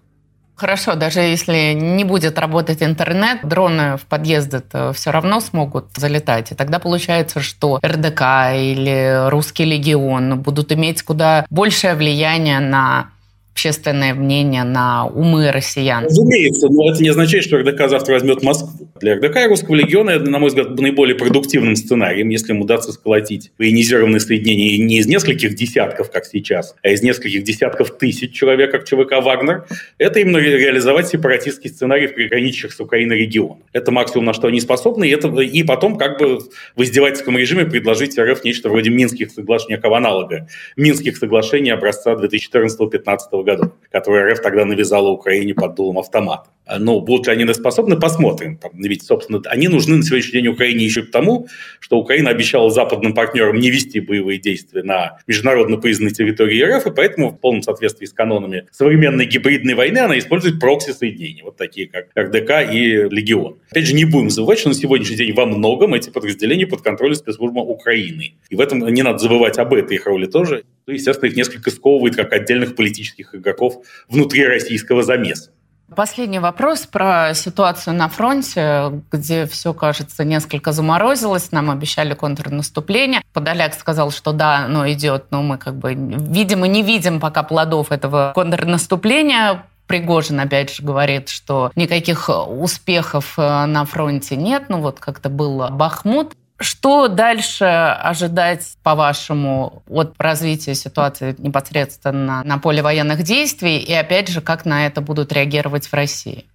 Хорошо, 0.60 0.96
даже 0.96 1.22
если 1.22 1.72
не 1.72 2.04
будет 2.04 2.38
работать 2.38 2.84
интернет, 2.84 3.40
дроны 3.44 3.96
в 3.96 4.02
подъезды 4.02 4.62
все 4.94 5.12
равно 5.12 5.40
смогут 5.40 5.86
залетать. 5.96 6.52
И 6.52 6.56
тогда 6.56 6.80
получается, 6.80 7.40
что 7.40 7.80
РДК 7.82 8.22
или 8.56 9.30
Русский 9.30 9.64
легион 9.64 10.42
будут 10.42 10.74
иметь 10.74 11.02
куда 11.04 11.46
большее 11.50 11.96
влияние 11.96 12.60
на 12.60 13.12
общественное 13.60 14.14
мнение 14.14 14.64
на 14.64 15.06
умы 15.06 15.52
россиян. 15.52 16.06
Разумеется, 16.06 16.70
но 16.70 16.90
это 16.90 17.04
не 17.04 17.10
означает, 17.10 17.44
что 17.44 17.58
РДК 17.58 17.90
завтра 17.90 18.14
возьмет 18.14 18.42
Москву. 18.42 18.88
Для 19.02 19.16
РДК 19.16 19.36
и 19.38 19.48
Русского 19.48 19.76
легиона, 19.76 20.12
это, 20.12 20.30
на 20.30 20.40
мой 20.40 20.48
взгляд, 20.48 20.80
наиболее 20.80 21.16
продуктивным 21.16 21.76
сценарием, 21.76 22.30
если 22.30 22.54
им 22.54 22.62
удастся 22.62 22.94
сколотить 22.94 23.52
военизированные 23.58 24.22
соединения 24.22 24.78
не 24.78 25.00
из 25.00 25.08
нескольких 25.08 25.56
десятков, 25.56 26.10
как 26.10 26.26
сейчас, 26.26 26.76
а 26.84 26.90
из 26.90 27.02
нескольких 27.02 27.44
десятков 27.44 27.98
тысяч 27.98 28.34
человек, 28.34 28.72
как 28.72 28.86
ЧВК 28.86 29.22
«Вагнер», 29.22 29.66
это 29.98 30.20
именно 30.22 30.38
реализовать 30.38 31.10
сепаратистский 31.10 31.70
сценарий 31.70 32.08
в 32.08 32.16
приграничных 32.16 32.72
с 32.72 32.80
Украиной 32.80 33.18
регионах. 33.18 33.58
Это 33.74 33.92
максимум, 33.92 34.26
на 34.26 34.34
что 34.34 34.48
они 34.48 34.62
способны, 34.62 35.10
и, 35.10 35.12
это, 35.12 35.28
и 35.28 35.64
потом 35.64 35.98
как 35.98 36.18
бы 36.18 36.40
в 36.78 36.82
издевательском 36.82 37.38
режиме 37.38 37.66
предложить 37.66 38.18
РФ 38.18 38.42
нечто 38.46 38.70
вроде 38.70 38.90
Минских 38.90 39.32
соглашений, 39.32 39.76
как 39.76 39.92
аналога 39.92 40.48
Минских 40.78 41.18
соглашений 41.18 41.72
образца 41.72 42.14
2014-2015 42.14 43.18
года 43.32 43.49
году, 43.50 43.74
который 43.92 44.32
РФ 44.32 44.42
тогда 44.42 44.66
навязала 44.66 45.10
Украине 45.10 45.54
под 45.54 45.76
дулом 45.76 46.00
автомата. 46.00 46.50
Но 46.78 47.00
будут 47.00 47.28
ли 47.28 47.34
они 47.34 47.52
способны, 47.54 48.00
посмотрим. 48.00 48.60
Ведь, 48.74 49.04
собственно, 49.04 49.42
они 49.46 49.68
нужны 49.68 49.98
на 49.98 50.04
сегодняшний 50.04 50.42
день 50.42 50.48
Украине 50.50 50.86
еще 50.86 51.02
потому, 51.02 51.48
что 51.80 51.98
Украина 51.98 52.30
обещала 52.30 52.70
западным 52.70 53.14
партнерам 53.14 53.58
не 53.58 53.72
вести 53.72 54.00
боевые 54.00 54.40
действия 54.40 54.84
на 54.84 55.18
международно 55.26 55.78
признанной 55.78 56.14
территории 56.14 56.62
РФ, 56.62 56.86
и 56.86 56.92
поэтому 56.92 57.30
в 57.30 57.40
полном 57.40 57.64
соответствии 57.64 58.06
с 58.06 58.14
канонами 58.14 58.68
современной 58.72 59.26
гибридной 59.26 59.74
войны 59.74 59.98
она 59.98 60.20
использует 60.20 60.60
прокси-соединения, 60.60 61.44
вот 61.44 61.58
такие 61.58 61.88
как 61.88 62.10
РДК 62.18 62.72
и 62.72 63.08
Легион. 63.10 63.58
Опять 63.72 63.88
же, 63.88 63.96
не 63.96 64.06
будем 64.06 64.30
забывать, 64.30 64.60
что 64.60 64.70
на 64.70 64.76
сегодняшний 64.76 65.18
день 65.18 65.34
во 65.34 65.48
многом 65.48 65.96
эти 65.96 66.12
подразделения 66.12 66.68
под 66.68 66.82
контролем 66.82 67.16
спецслужбы 67.16 67.62
Украины. 67.62 68.36
И 68.50 68.56
в 68.56 68.62
этом 68.62 68.88
не 68.88 69.02
надо 69.02 69.18
забывать 69.18 69.58
об 69.58 69.74
этой 69.74 69.96
их 69.96 70.06
роли 70.06 70.28
тоже. 70.28 70.64
Ну, 70.90 70.96
естественно, 70.96 71.30
их 71.30 71.36
несколько 71.36 71.70
сковывает 71.70 72.16
как 72.16 72.34
отдельных 72.34 72.76
политических 72.76 73.36
игроков 73.36 73.76
внутри 74.08 74.44
российского 74.44 75.04
замеса. 75.04 75.52
Последний 75.96 76.40
вопрос 76.40 76.88
про 76.88 77.36
ситуацию 77.36 77.96
на 77.96 78.10
фронте, 78.10 79.04
где 79.12 79.46
все, 79.46 79.76
кажется, 79.76 80.24
несколько 80.24 80.72
заморозилось. 80.72 81.52
Нам 81.52 81.70
обещали 81.70 82.16
контрнаступление. 82.16 83.22
Подоляк 83.34 83.76
сказал, 83.76 84.10
что 84.10 84.32
да, 84.32 84.66
оно 84.66 84.90
идет, 84.90 85.26
но 85.30 85.44
мы 85.44 85.60
как 85.60 85.76
бы 85.76 85.94
видим 85.94 86.66
и 86.66 86.68
не 86.68 86.82
видим 86.82 87.20
пока 87.20 87.44
плодов 87.44 87.92
этого 87.92 88.32
контрнаступления. 88.34 89.66
Пригожин, 89.86 90.40
опять 90.40 90.74
же, 90.74 90.82
говорит, 90.82 91.30
что 91.30 91.72
никаких 91.76 92.30
успехов 92.30 93.36
э, 93.38 93.66
на 93.66 93.86
фронте 93.86 94.36
нет. 94.36 94.64
Ну 94.70 94.82
вот 94.82 95.00
как-то 95.00 95.30
был 95.30 95.70
Бахмут. 95.70 96.34
Что 96.62 97.08
дальше 97.08 97.64
ожидать, 97.64 98.76
по-вашему, 98.84 99.82
от 99.88 100.14
развития 100.18 100.76
ситуации 100.76 101.34
непосредственно 101.38 102.44
на 102.44 102.58
поле 102.58 102.82
военных 102.82 103.24
действий? 103.24 103.78
И 103.78 103.94
опять 103.94 104.28
же, 104.28 104.42
как 104.42 104.66
на 104.66 104.86
это 104.86 105.00
будут 105.00 105.32
реагировать 105.32 105.88
в 105.88 105.94
России? 105.94 106.46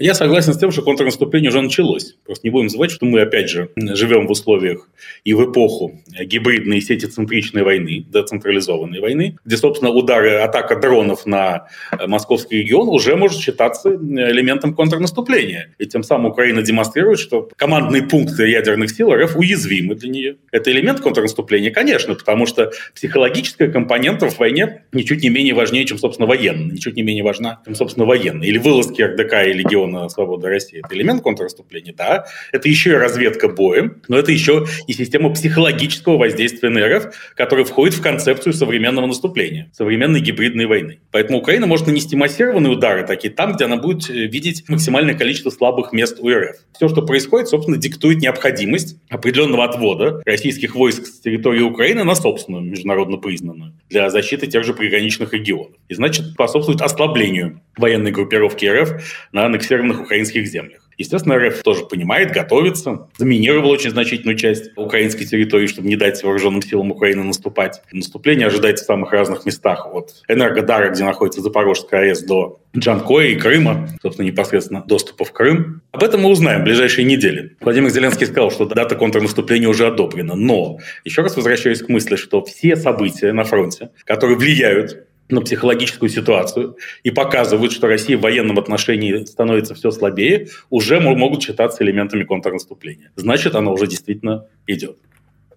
Я 0.00 0.14
согласен 0.14 0.54
с 0.54 0.58
тем, 0.58 0.70
что 0.70 0.82
контрнаступление 0.82 1.50
уже 1.50 1.60
началось. 1.60 2.16
Просто 2.24 2.46
не 2.46 2.50
будем 2.50 2.68
забывать, 2.68 2.92
что 2.92 3.04
мы, 3.04 3.20
опять 3.20 3.50
же, 3.50 3.70
живем 3.76 4.28
в 4.28 4.30
условиях 4.30 4.88
и 5.24 5.34
в 5.34 5.50
эпоху 5.50 6.00
гибридной 6.20 6.80
сетицентричной 6.80 7.64
войны, 7.64 8.04
децентрализованной 8.08 9.00
войны, 9.00 9.36
где, 9.44 9.56
собственно, 9.56 9.90
удары, 9.90 10.36
атака 10.36 10.76
дронов 10.76 11.26
на 11.26 11.66
московский 12.06 12.58
регион 12.58 12.88
уже 12.88 13.16
может 13.16 13.40
считаться 13.40 13.90
элементом 13.90 14.72
контрнаступления. 14.74 15.74
И 15.78 15.86
тем 15.86 16.04
самым 16.04 16.30
Украина 16.30 16.62
демонстрирует, 16.62 17.18
что 17.18 17.48
командные 17.56 18.02
пункты 18.02 18.48
ядерных 18.48 18.90
сил 18.90 19.12
РФ 19.12 19.36
уязвимы 19.36 19.96
для 19.96 20.10
нее. 20.10 20.36
Это 20.52 20.70
элемент 20.70 21.00
контрнаступления, 21.00 21.72
конечно, 21.72 22.14
потому 22.14 22.46
что 22.46 22.70
психологическая 22.94 23.70
компонента 23.70 24.30
в 24.30 24.38
войне 24.38 24.82
ничуть 24.92 25.24
не 25.24 25.28
менее 25.28 25.54
важнее, 25.54 25.84
чем, 25.86 25.98
собственно, 25.98 26.28
военная. 26.28 26.72
Ничуть 26.74 26.94
не 26.94 27.02
менее 27.02 27.24
важна, 27.24 27.60
чем, 27.64 27.74
собственно, 27.74 28.06
военная. 28.06 28.46
Или 28.46 28.58
вылазки 28.58 29.02
РДК 29.02 29.46
и 29.46 29.52
легион 29.52 29.87
на 29.88 30.08
свободу 30.08 30.46
России. 30.46 30.80
Это 30.84 30.94
элемент 30.94 31.22
контрнаступления, 31.22 31.94
да. 31.94 32.26
Это 32.52 32.68
еще 32.68 32.90
и 32.90 32.94
разведка 32.94 33.48
боем, 33.48 34.02
но 34.08 34.18
это 34.18 34.32
еще 34.32 34.66
и 34.86 34.92
система 34.92 35.32
психологического 35.32 36.16
воздействия 36.16 36.70
на 36.70 36.86
РФ, 36.86 37.14
которая 37.34 37.64
входит 37.64 37.94
в 37.94 38.02
концепцию 38.02 38.52
современного 38.52 39.06
наступления, 39.06 39.70
современной 39.72 40.20
гибридной 40.20 40.66
войны. 40.66 41.00
Поэтому 41.10 41.38
Украина 41.38 41.66
может 41.66 41.86
нанести 41.86 42.16
массированные 42.16 42.72
удары 42.72 43.06
такие 43.06 43.32
там, 43.32 43.54
где 43.54 43.64
она 43.64 43.76
будет 43.76 44.08
э, 44.10 44.26
видеть 44.26 44.68
максимальное 44.68 45.14
количество 45.14 45.50
слабых 45.50 45.92
мест 45.92 46.18
у 46.20 46.28
РФ. 46.30 46.56
Все, 46.76 46.88
что 46.88 47.02
происходит, 47.02 47.48
собственно, 47.48 47.76
диктует 47.76 48.18
необходимость 48.18 48.96
определенного 49.08 49.64
отвода 49.64 50.22
российских 50.24 50.74
войск 50.74 51.06
с 51.06 51.20
территории 51.20 51.62
Украины 51.62 52.04
на 52.04 52.14
собственную, 52.14 52.64
международно 52.64 53.16
признанную, 53.16 53.74
для 53.88 54.10
защиты 54.10 54.46
тех 54.46 54.64
же 54.64 54.74
приграничных 54.74 55.32
регионов. 55.32 55.72
И, 55.88 55.94
значит, 55.94 56.26
способствует 56.26 56.80
ослаблению 56.80 57.60
военной 57.78 58.10
группировки 58.10 58.66
РФ 58.66 59.02
на 59.32 59.46
аннексированных 59.46 60.00
украинских 60.00 60.46
землях. 60.46 60.88
Естественно, 60.98 61.38
РФ 61.38 61.62
тоже 61.62 61.84
понимает, 61.84 62.32
готовится, 62.32 63.08
заминировал 63.16 63.70
очень 63.70 63.90
значительную 63.90 64.36
часть 64.36 64.72
украинской 64.76 65.24
территории, 65.24 65.68
чтобы 65.68 65.86
не 65.86 65.94
дать 65.94 66.20
вооруженным 66.24 66.60
силам 66.60 66.90
Украины 66.90 67.22
наступать. 67.22 67.80
Наступление 67.92 68.48
ожидается 68.48 68.82
в 68.82 68.88
самых 68.88 69.12
разных 69.12 69.46
местах. 69.46 69.86
От 69.92 70.24
Энергодара, 70.26 70.90
где 70.90 71.04
находится 71.04 71.40
Запорожская 71.40 72.00
АЭС, 72.00 72.24
до 72.24 72.60
Джанкоя 72.76 73.28
и 73.28 73.36
Крыма, 73.36 73.88
собственно, 74.02 74.26
непосредственно 74.26 74.82
доступа 74.84 75.24
в 75.24 75.32
Крым. 75.32 75.82
Об 75.92 76.02
этом 76.02 76.22
мы 76.22 76.30
узнаем 76.30 76.62
в 76.62 76.64
ближайшие 76.64 77.04
недели. 77.04 77.56
Владимир 77.60 77.90
Зеленский 77.90 78.26
сказал, 78.26 78.50
что 78.50 78.66
дата 78.66 78.96
контрнаступления 78.96 79.68
уже 79.68 79.86
одобрена. 79.86 80.34
Но, 80.34 80.78
еще 81.04 81.22
раз 81.22 81.36
возвращаюсь 81.36 81.80
к 81.80 81.88
мысли, 81.88 82.16
что 82.16 82.44
все 82.44 82.74
события 82.74 83.32
на 83.32 83.44
фронте, 83.44 83.90
которые 84.04 84.36
влияют 84.36 85.06
на 85.28 85.40
психологическую 85.40 86.08
ситуацию 86.08 86.76
и 87.02 87.10
показывают, 87.10 87.72
что 87.72 87.86
Россия 87.86 88.16
в 88.16 88.22
военном 88.22 88.58
отношении 88.58 89.24
становится 89.24 89.74
все 89.74 89.90
слабее, 89.90 90.48
уже 90.70 91.00
могут 91.00 91.42
считаться 91.42 91.84
элементами 91.84 92.24
контрнаступления. 92.24 93.12
Значит, 93.16 93.54
она 93.54 93.70
уже 93.70 93.86
действительно 93.86 94.46
идет. 94.66 94.96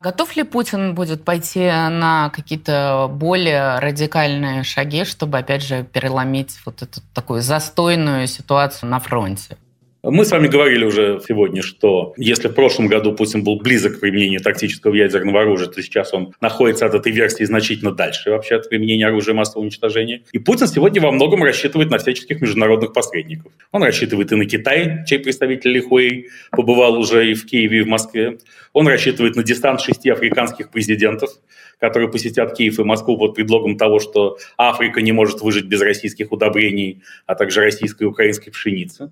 Готов 0.02 0.36
ли 0.36 0.42
Путин 0.44 0.96
будет 0.96 1.24
пойти 1.24 1.60
на 1.60 2.32
какие-то 2.34 3.08
более 3.08 3.78
радикальные 3.78 4.64
шаги, 4.64 5.06
чтобы, 5.06 5.38
опять 5.38 5.64
же, 5.64 5.84
переломить 5.84 6.58
вот 6.66 6.82
эту 6.82 7.02
такую 7.14 7.42
застойную 7.42 8.26
ситуацию 8.26 8.90
на 8.90 9.00
фронте? 9.00 9.58
Мы 10.04 10.26
с 10.26 10.32
вами 10.32 10.48
говорили 10.48 10.84
уже 10.84 11.22
сегодня, 11.28 11.62
что 11.62 12.16
если 12.18 12.48
в 12.48 12.56
прошлом 12.56 12.88
году 12.88 13.14
Путин 13.14 13.44
был 13.44 13.58
близок 13.58 13.98
к 13.98 14.00
применению 14.00 14.42
тактического 14.42 14.96
ядерного 14.96 15.42
оружия, 15.42 15.68
то 15.68 15.80
сейчас 15.84 16.12
он 16.12 16.34
находится 16.42 16.88
от 16.88 16.96
этой 16.96 17.12
версии 17.12 17.44
значительно 17.44 17.92
дальше 17.92 18.32
вообще 18.32 18.56
от 18.56 18.68
применения 18.68 19.06
оружия 19.06 19.36
массового 19.36 19.62
уничтожения. 19.62 20.24
И 20.32 20.40
Путин 20.40 20.66
сегодня 20.66 21.04
во 21.04 21.12
многом 21.12 21.44
рассчитывает 21.44 21.92
на 21.92 22.00
всяческих 22.00 22.42
международных 22.42 22.94
посредников. 22.94 23.52
Он 23.72 23.84
рассчитывает 23.84 24.32
и 24.32 24.36
на 24.36 24.46
Китай, 24.46 25.06
чей 25.06 25.20
представитель 25.20 25.70
Лихуэй 25.72 26.30
побывал 26.50 26.98
уже 26.98 27.30
и 27.30 27.36
в 27.36 27.46
Киеве, 27.46 27.80
и 27.80 27.82
в 27.82 27.88
Москве. 27.88 28.40
Он 28.74 28.88
рассчитывает 28.88 29.36
на 29.36 29.44
дистант 29.44 29.82
шести 29.82 30.10
африканских 30.10 30.72
президентов, 30.72 31.30
которые 31.82 32.12
посетят 32.12 32.56
Киев 32.56 32.80
и 32.80 32.84
Москву 32.84 33.18
под 33.18 33.34
предлогом 33.34 33.76
того, 33.76 34.00
что 34.00 34.38
Африка 34.56 35.02
не 35.02 35.12
может 35.12 35.42
выжить 35.42 35.66
без 35.66 35.82
российских 35.82 36.32
удобрений, 36.32 37.02
а 37.26 37.34
также 37.34 37.62
российской 37.62 38.04
и 38.04 38.06
украинской 38.06 38.52
пшеницы. 38.52 39.12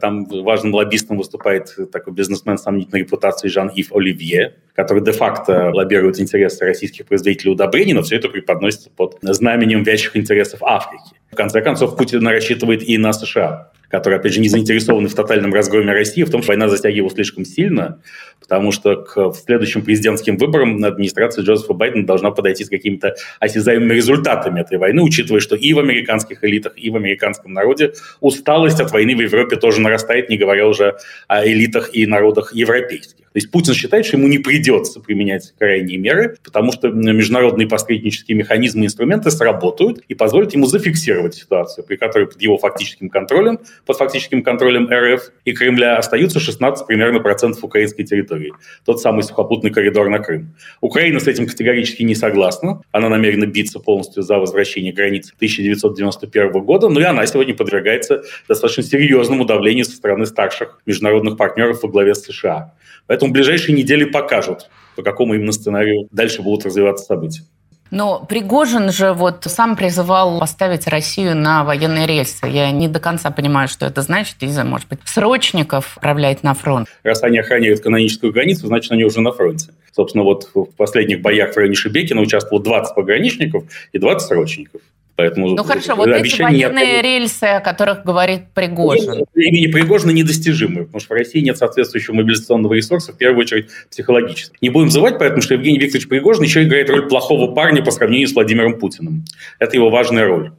Там 0.00 0.24
важным 0.24 0.74
лоббистом 0.74 1.18
выступает 1.18 1.76
такой 1.92 2.14
бизнесмен 2.14 2.56
с 2.56 2.62
сомнительной 2.62 3.00
репутацией 3.00 3.50
Жан-Ив 3.50 3.92
Оливье, 3.94 4.56
который 4.78 5.02
де-факто 5.02 5.72
лоббирует 5.74 6.20
интересы 6.20 6.64
российских 6.64 7.04
производителей 7.06 7.50
удобрений, 7.50 7.94
но 7.94 8.02
все 8.02 8.14
это 8.14 8.28
преподносится 8.28 8.90
под 8.90 9.18
знаменем 9.22 9.82
вящих 9.82 10.16
интересов 10.16 10.62
Африки. 10.62 11.16
В 11.32 11.34
конце 11.34 11.62
концов, 11.62 11.96
Путин 11.96 12.24
рассчитывает 12.28 12.88
и 12.88 12.96
на 12.96 13.12
США 13.12 13.72
которые, 13.88 14.20
опять 14.20 14.34
же, 14.34 14.40
не 14.40 14.48
заинтересованы 14.48 15.08
в 15.08 15.14
тотальном 15.14 15.52
разгроме 15.54 15.92
России, 15.92 16.22
в 16.22 16.30
том, 16.30 16.42
что 16.42 16.52
война 16.52 16.68
затягивалась 16.68 17.14
слишком 17.14 17.44
сильно, 17.44 18.00
потому 18.38 18.70
что 18.70 18.96
к 18.96 19.32
следующим 19.32 19.82
президентским 19.82 20.36
выборам 20.36 20.84
администрация 20.84 21.42
Джозефа 21.42 21.72
Байдена 21.72 22.06
должна 22.06 22.30
подойти 22.30 22.64
с 22.64 22.68
какими-то 22.68 23.14
осязаемыми 23.40 23.94
результатами 23.94 24.60
этой 24.60 24.76
войны, 24.76 25.02
учитывая, 25.02 25.40
что 25.40 25.56
и 25.56 25.72
в 25.72 25.78
американских 25.78 26.44
элитах, 26.44 26.74
и 26.76 26.90
в 26.90 26.96
американском 26.96 27.52
народе 27.52 27.94
усталость 28.20 28.80
от 28.80 28.92
войны 28.92 29.16
в 29.16 29.20
Европе 29.20 29.56
тоже 29.56 29.80
нарастает, 29.80 30.28
не 30.28 30.36
говоря 30.36 30.68
уже 30.68 30.98
о 31.26 31.46
элитах 31.46 31.94
и 31.94 32.06
народах 32.06 32.54
европейских. 32.54 33.24
То 33.38 33.40
есть 33.40 33.52
Путин 33.52 33.72
считает, 33.72 34.04
что 34.04 34.16
ему 34.16 34.26
не 34.26 34.38
придется 34.38 34.98
применять 34.98 35.54
крайние 35.56 35.96
меры, 35.96 36.36
потому 36.42 36.72
что 36.72 36.88
международные 36.88 37.68
посреднические 37.68 38.36
механизмы 38.36 38.82
и 38.82 38.86
инструменты 38.86 39.30
сработают 39.30 40.00
и 40.08 40.14
позволят 40.14 40.54
ему 40.54 40.66
зафиксировать 40.66 41.36
ситуацию, 41.36 41.84
при 41.86 41.94
которой 41.94 42.26
под 42.26 42.42
его 42.42 42.58
фактическим 42.58 43.08
контролем 43.08 43.60
под 43.86 43.96
фактическим 43.96 44.42
контролем 44.42 44.88
РФ 44.90 45.30
и 45.44 45.52
Кремля 45.52 45.98
остаются 45.98 46.40
16 46.40 46.84
примерно 46.88 47.20
процентов 47.20 47.62
украинской 47.62 48.02
территории. 48.02 48.52
Тот 48.84 49.00
самый 49.00 49.22
сухопутный 49.22 49.70
коридор 49.70 50.08
на 50.08 50.18
Крым. 50.18 50.56
Украина 50.80 51.20
с 51.20 51.28
этим 51.28 51.46
категорически 51.46 52.02
не 52.02 52.16
согласна. 52.16 52.82
Она 52.90 53.08
намерена 53.08 53.46
биться 53.46 53.78
полностью 53.78 54.24
за 54.24 54.38
возвращение 54.38 54.92
границ 54.92 55.32
1991 55.36 56.60
года, 56.64 56.88
но 56.88 56.98
и 56.98 57.04
она 57.04 57.24
сегодня 57.26 57.54
подвергается 57.54 58.24
достаточно 58.48 58.82
серьезному 58.82 59.44
давлению 59.44 59.84
со 59.84 59.92
стороны 59.92 60.26
старших 60.26 60.80
международных 60.86 61.36
партнеров 61.36 61.84
во 61.84 61.88
главе 61.88 62.16
с 62.16 62.24
США. 62.24 62.74
Поэтому 63.08 63.27
ближайшие 63.32 63.76
недели 63.76 64.04
покажут, 64.04 64.70
по 64.96 65.02
какому 65.02 65.34
именно 65.34 65.52
сценарию 65.52 66.08
дальше 66.10 66.42
будут 66.42 66.66
развиваться 66.66 67.04
события. 67.04 67.42
Но 67.90 68.24
Пригожин 68.28 68.92
же 68.92 69.12
вот 69.12 69.44
сам 69.46 69.76
призывал 69.76 70.38
поставить 70.40 70.86
Россию 70.86 71.36
на 71.36 71.64
военные 71.64 72.06
рельсы. 72.06 72.46
Я 72.46 72.70
не 72.70 72.86
до 72.86 73.00
конца 73.00 73.30
понимаю, 73.30 73.68
что 73.68 73.86
это 73.86 74.02
значит. 74.02 74.36
Из-за, 74.40 74.64
может 74.64 74.88
быть, 74.88 75.00
срочников 75.04 75.96
отправлять 75.96 76.42
на 76.42 76.54
фронт. 76.54 76.86
Раз 77.02 77.22
они 77.22 77.38
охраняют 77.38 77.80
каноническую 77.80 78.32
границу, 78.32 78.66
значит, 78.66 78.92
они 78.92 79.04
уже 79.04 79.20
на 79.20 79.32
фронте. 79.32 79.70
Собственно, 79.94 80.24
вот 80.24 80.50
в 80.54 80.66
последних 80.76 81.22
боях 81.22 81.54
в 81.54 81.56
районе 81.56 81.74
Шебекина 81.74 82.20
участвовало 82.20 82.62
20 82.62 82.94
пограничников 82.94 83.64
и 83.92 83.98
20 83.98 84.28
срочников. 84.28 84.82
Поэтому 85.18 85.48
ну 85.48 85.64
хорошо, 85.64 85.96
вот 85.96 86.06
эти 86.06 86.40
военные 86.40 87.02
рельсы, 87.02 87.42
о 87.42 87.58
которых 87.58 88.04
говорит 88.04 88.52
Пригожин. 88.54 89.24
Имени 89.34 89.66
Пригожина 89.66 90.12
недостижимы, 90.12 90.84
потому 90.84 91.00
что 91.00 91.08
в 91.12 91.16
России 91.16 91.40
нет 91.40 91.58
соответствующего 91.58 92.14
мобилизационного 92.14 92.74
ресурса, 92.74 93.12
в 93.12 93.18
первую 93.18 93.40
очередь 93.40 93.66
психологически. 93.90 94.56
Не 94.60 94.70
будем 94.70 94.90
забывать 94.90 95.18
поэтому, 95.18 95.42
что 95.42 95.54
Евгений 95.54 95.80
Викторович 95.80 96.06
Пригожин 96.08 96.44
еще 96.44 96.62
играет 96.62 96.88
роль 96.88 97.08
плохого 97.08 97.52
парня 97.52 97.82
по 97.82 97.90
сравнению 97.90 98.28
с 98.28 98.32
Владимиром 98.32 98.78
Путиным. 98.78 99.24
Это 99.58 99.74
его 99.74 99.90
важная 99.90 100.24
роль. 100.24 100.52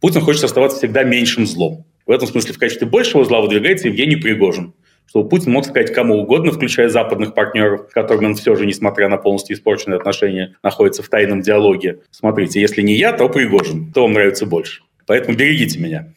Путин 0.00 0.22
хочет 0.22 0.44
оставаться 0.44 0.78
всегда 0.78 1.02
меньшим 1.02 1.46
злом. 1.46 1.84
В 2.06 2.10
этом 2.10 2.26
смысле 2.26 2.54
в 2.54 2.58
качестве 2.58 2.86
большего 2.86 3.22
зла 3.26 3.42
выдвигается 3.42 3.88
Евгений 3.88 4.16
Пригожин 4.16 4.72
что 5.06 5.24
Путин 5.24 5.52
мог 5.52 5.64
сказать 5.64 5.92
кому 5.92 6.16
угодно, 6.16 6.52
включая 6.52 6.88
западных 6.88 7.34
партнеров, 7.34 7.86
с 7.90 7.92
которыми 7.92 8.26
он 8.26 8.34
все 8.34 8.54
же, 8.54 8.66
несмотря 8.66 9.08
на 9.08 9.16
полностью 9.16 9.56
испорченные 9.56 9.98
отношения, 9.98 10.56
находится 10.62 11.02
в 11.02 11.08
тайном 11.08 11.40
диалоге. 11.40 12.00
Смотрите, 12.10 12.60
если 12.60 12.82
не 12.82 12.94
я, 12.94 13.12
то 13.12 13.28
Пригожин. 13.28 13.90
Кто 13.90 14.02
вам 14.02 14.12
нравится 14.12 14.46
больше? 14.46 14.82
Поэтому 15.06 15.36
берегите 15.36 15.78
меня. 15.78 16.12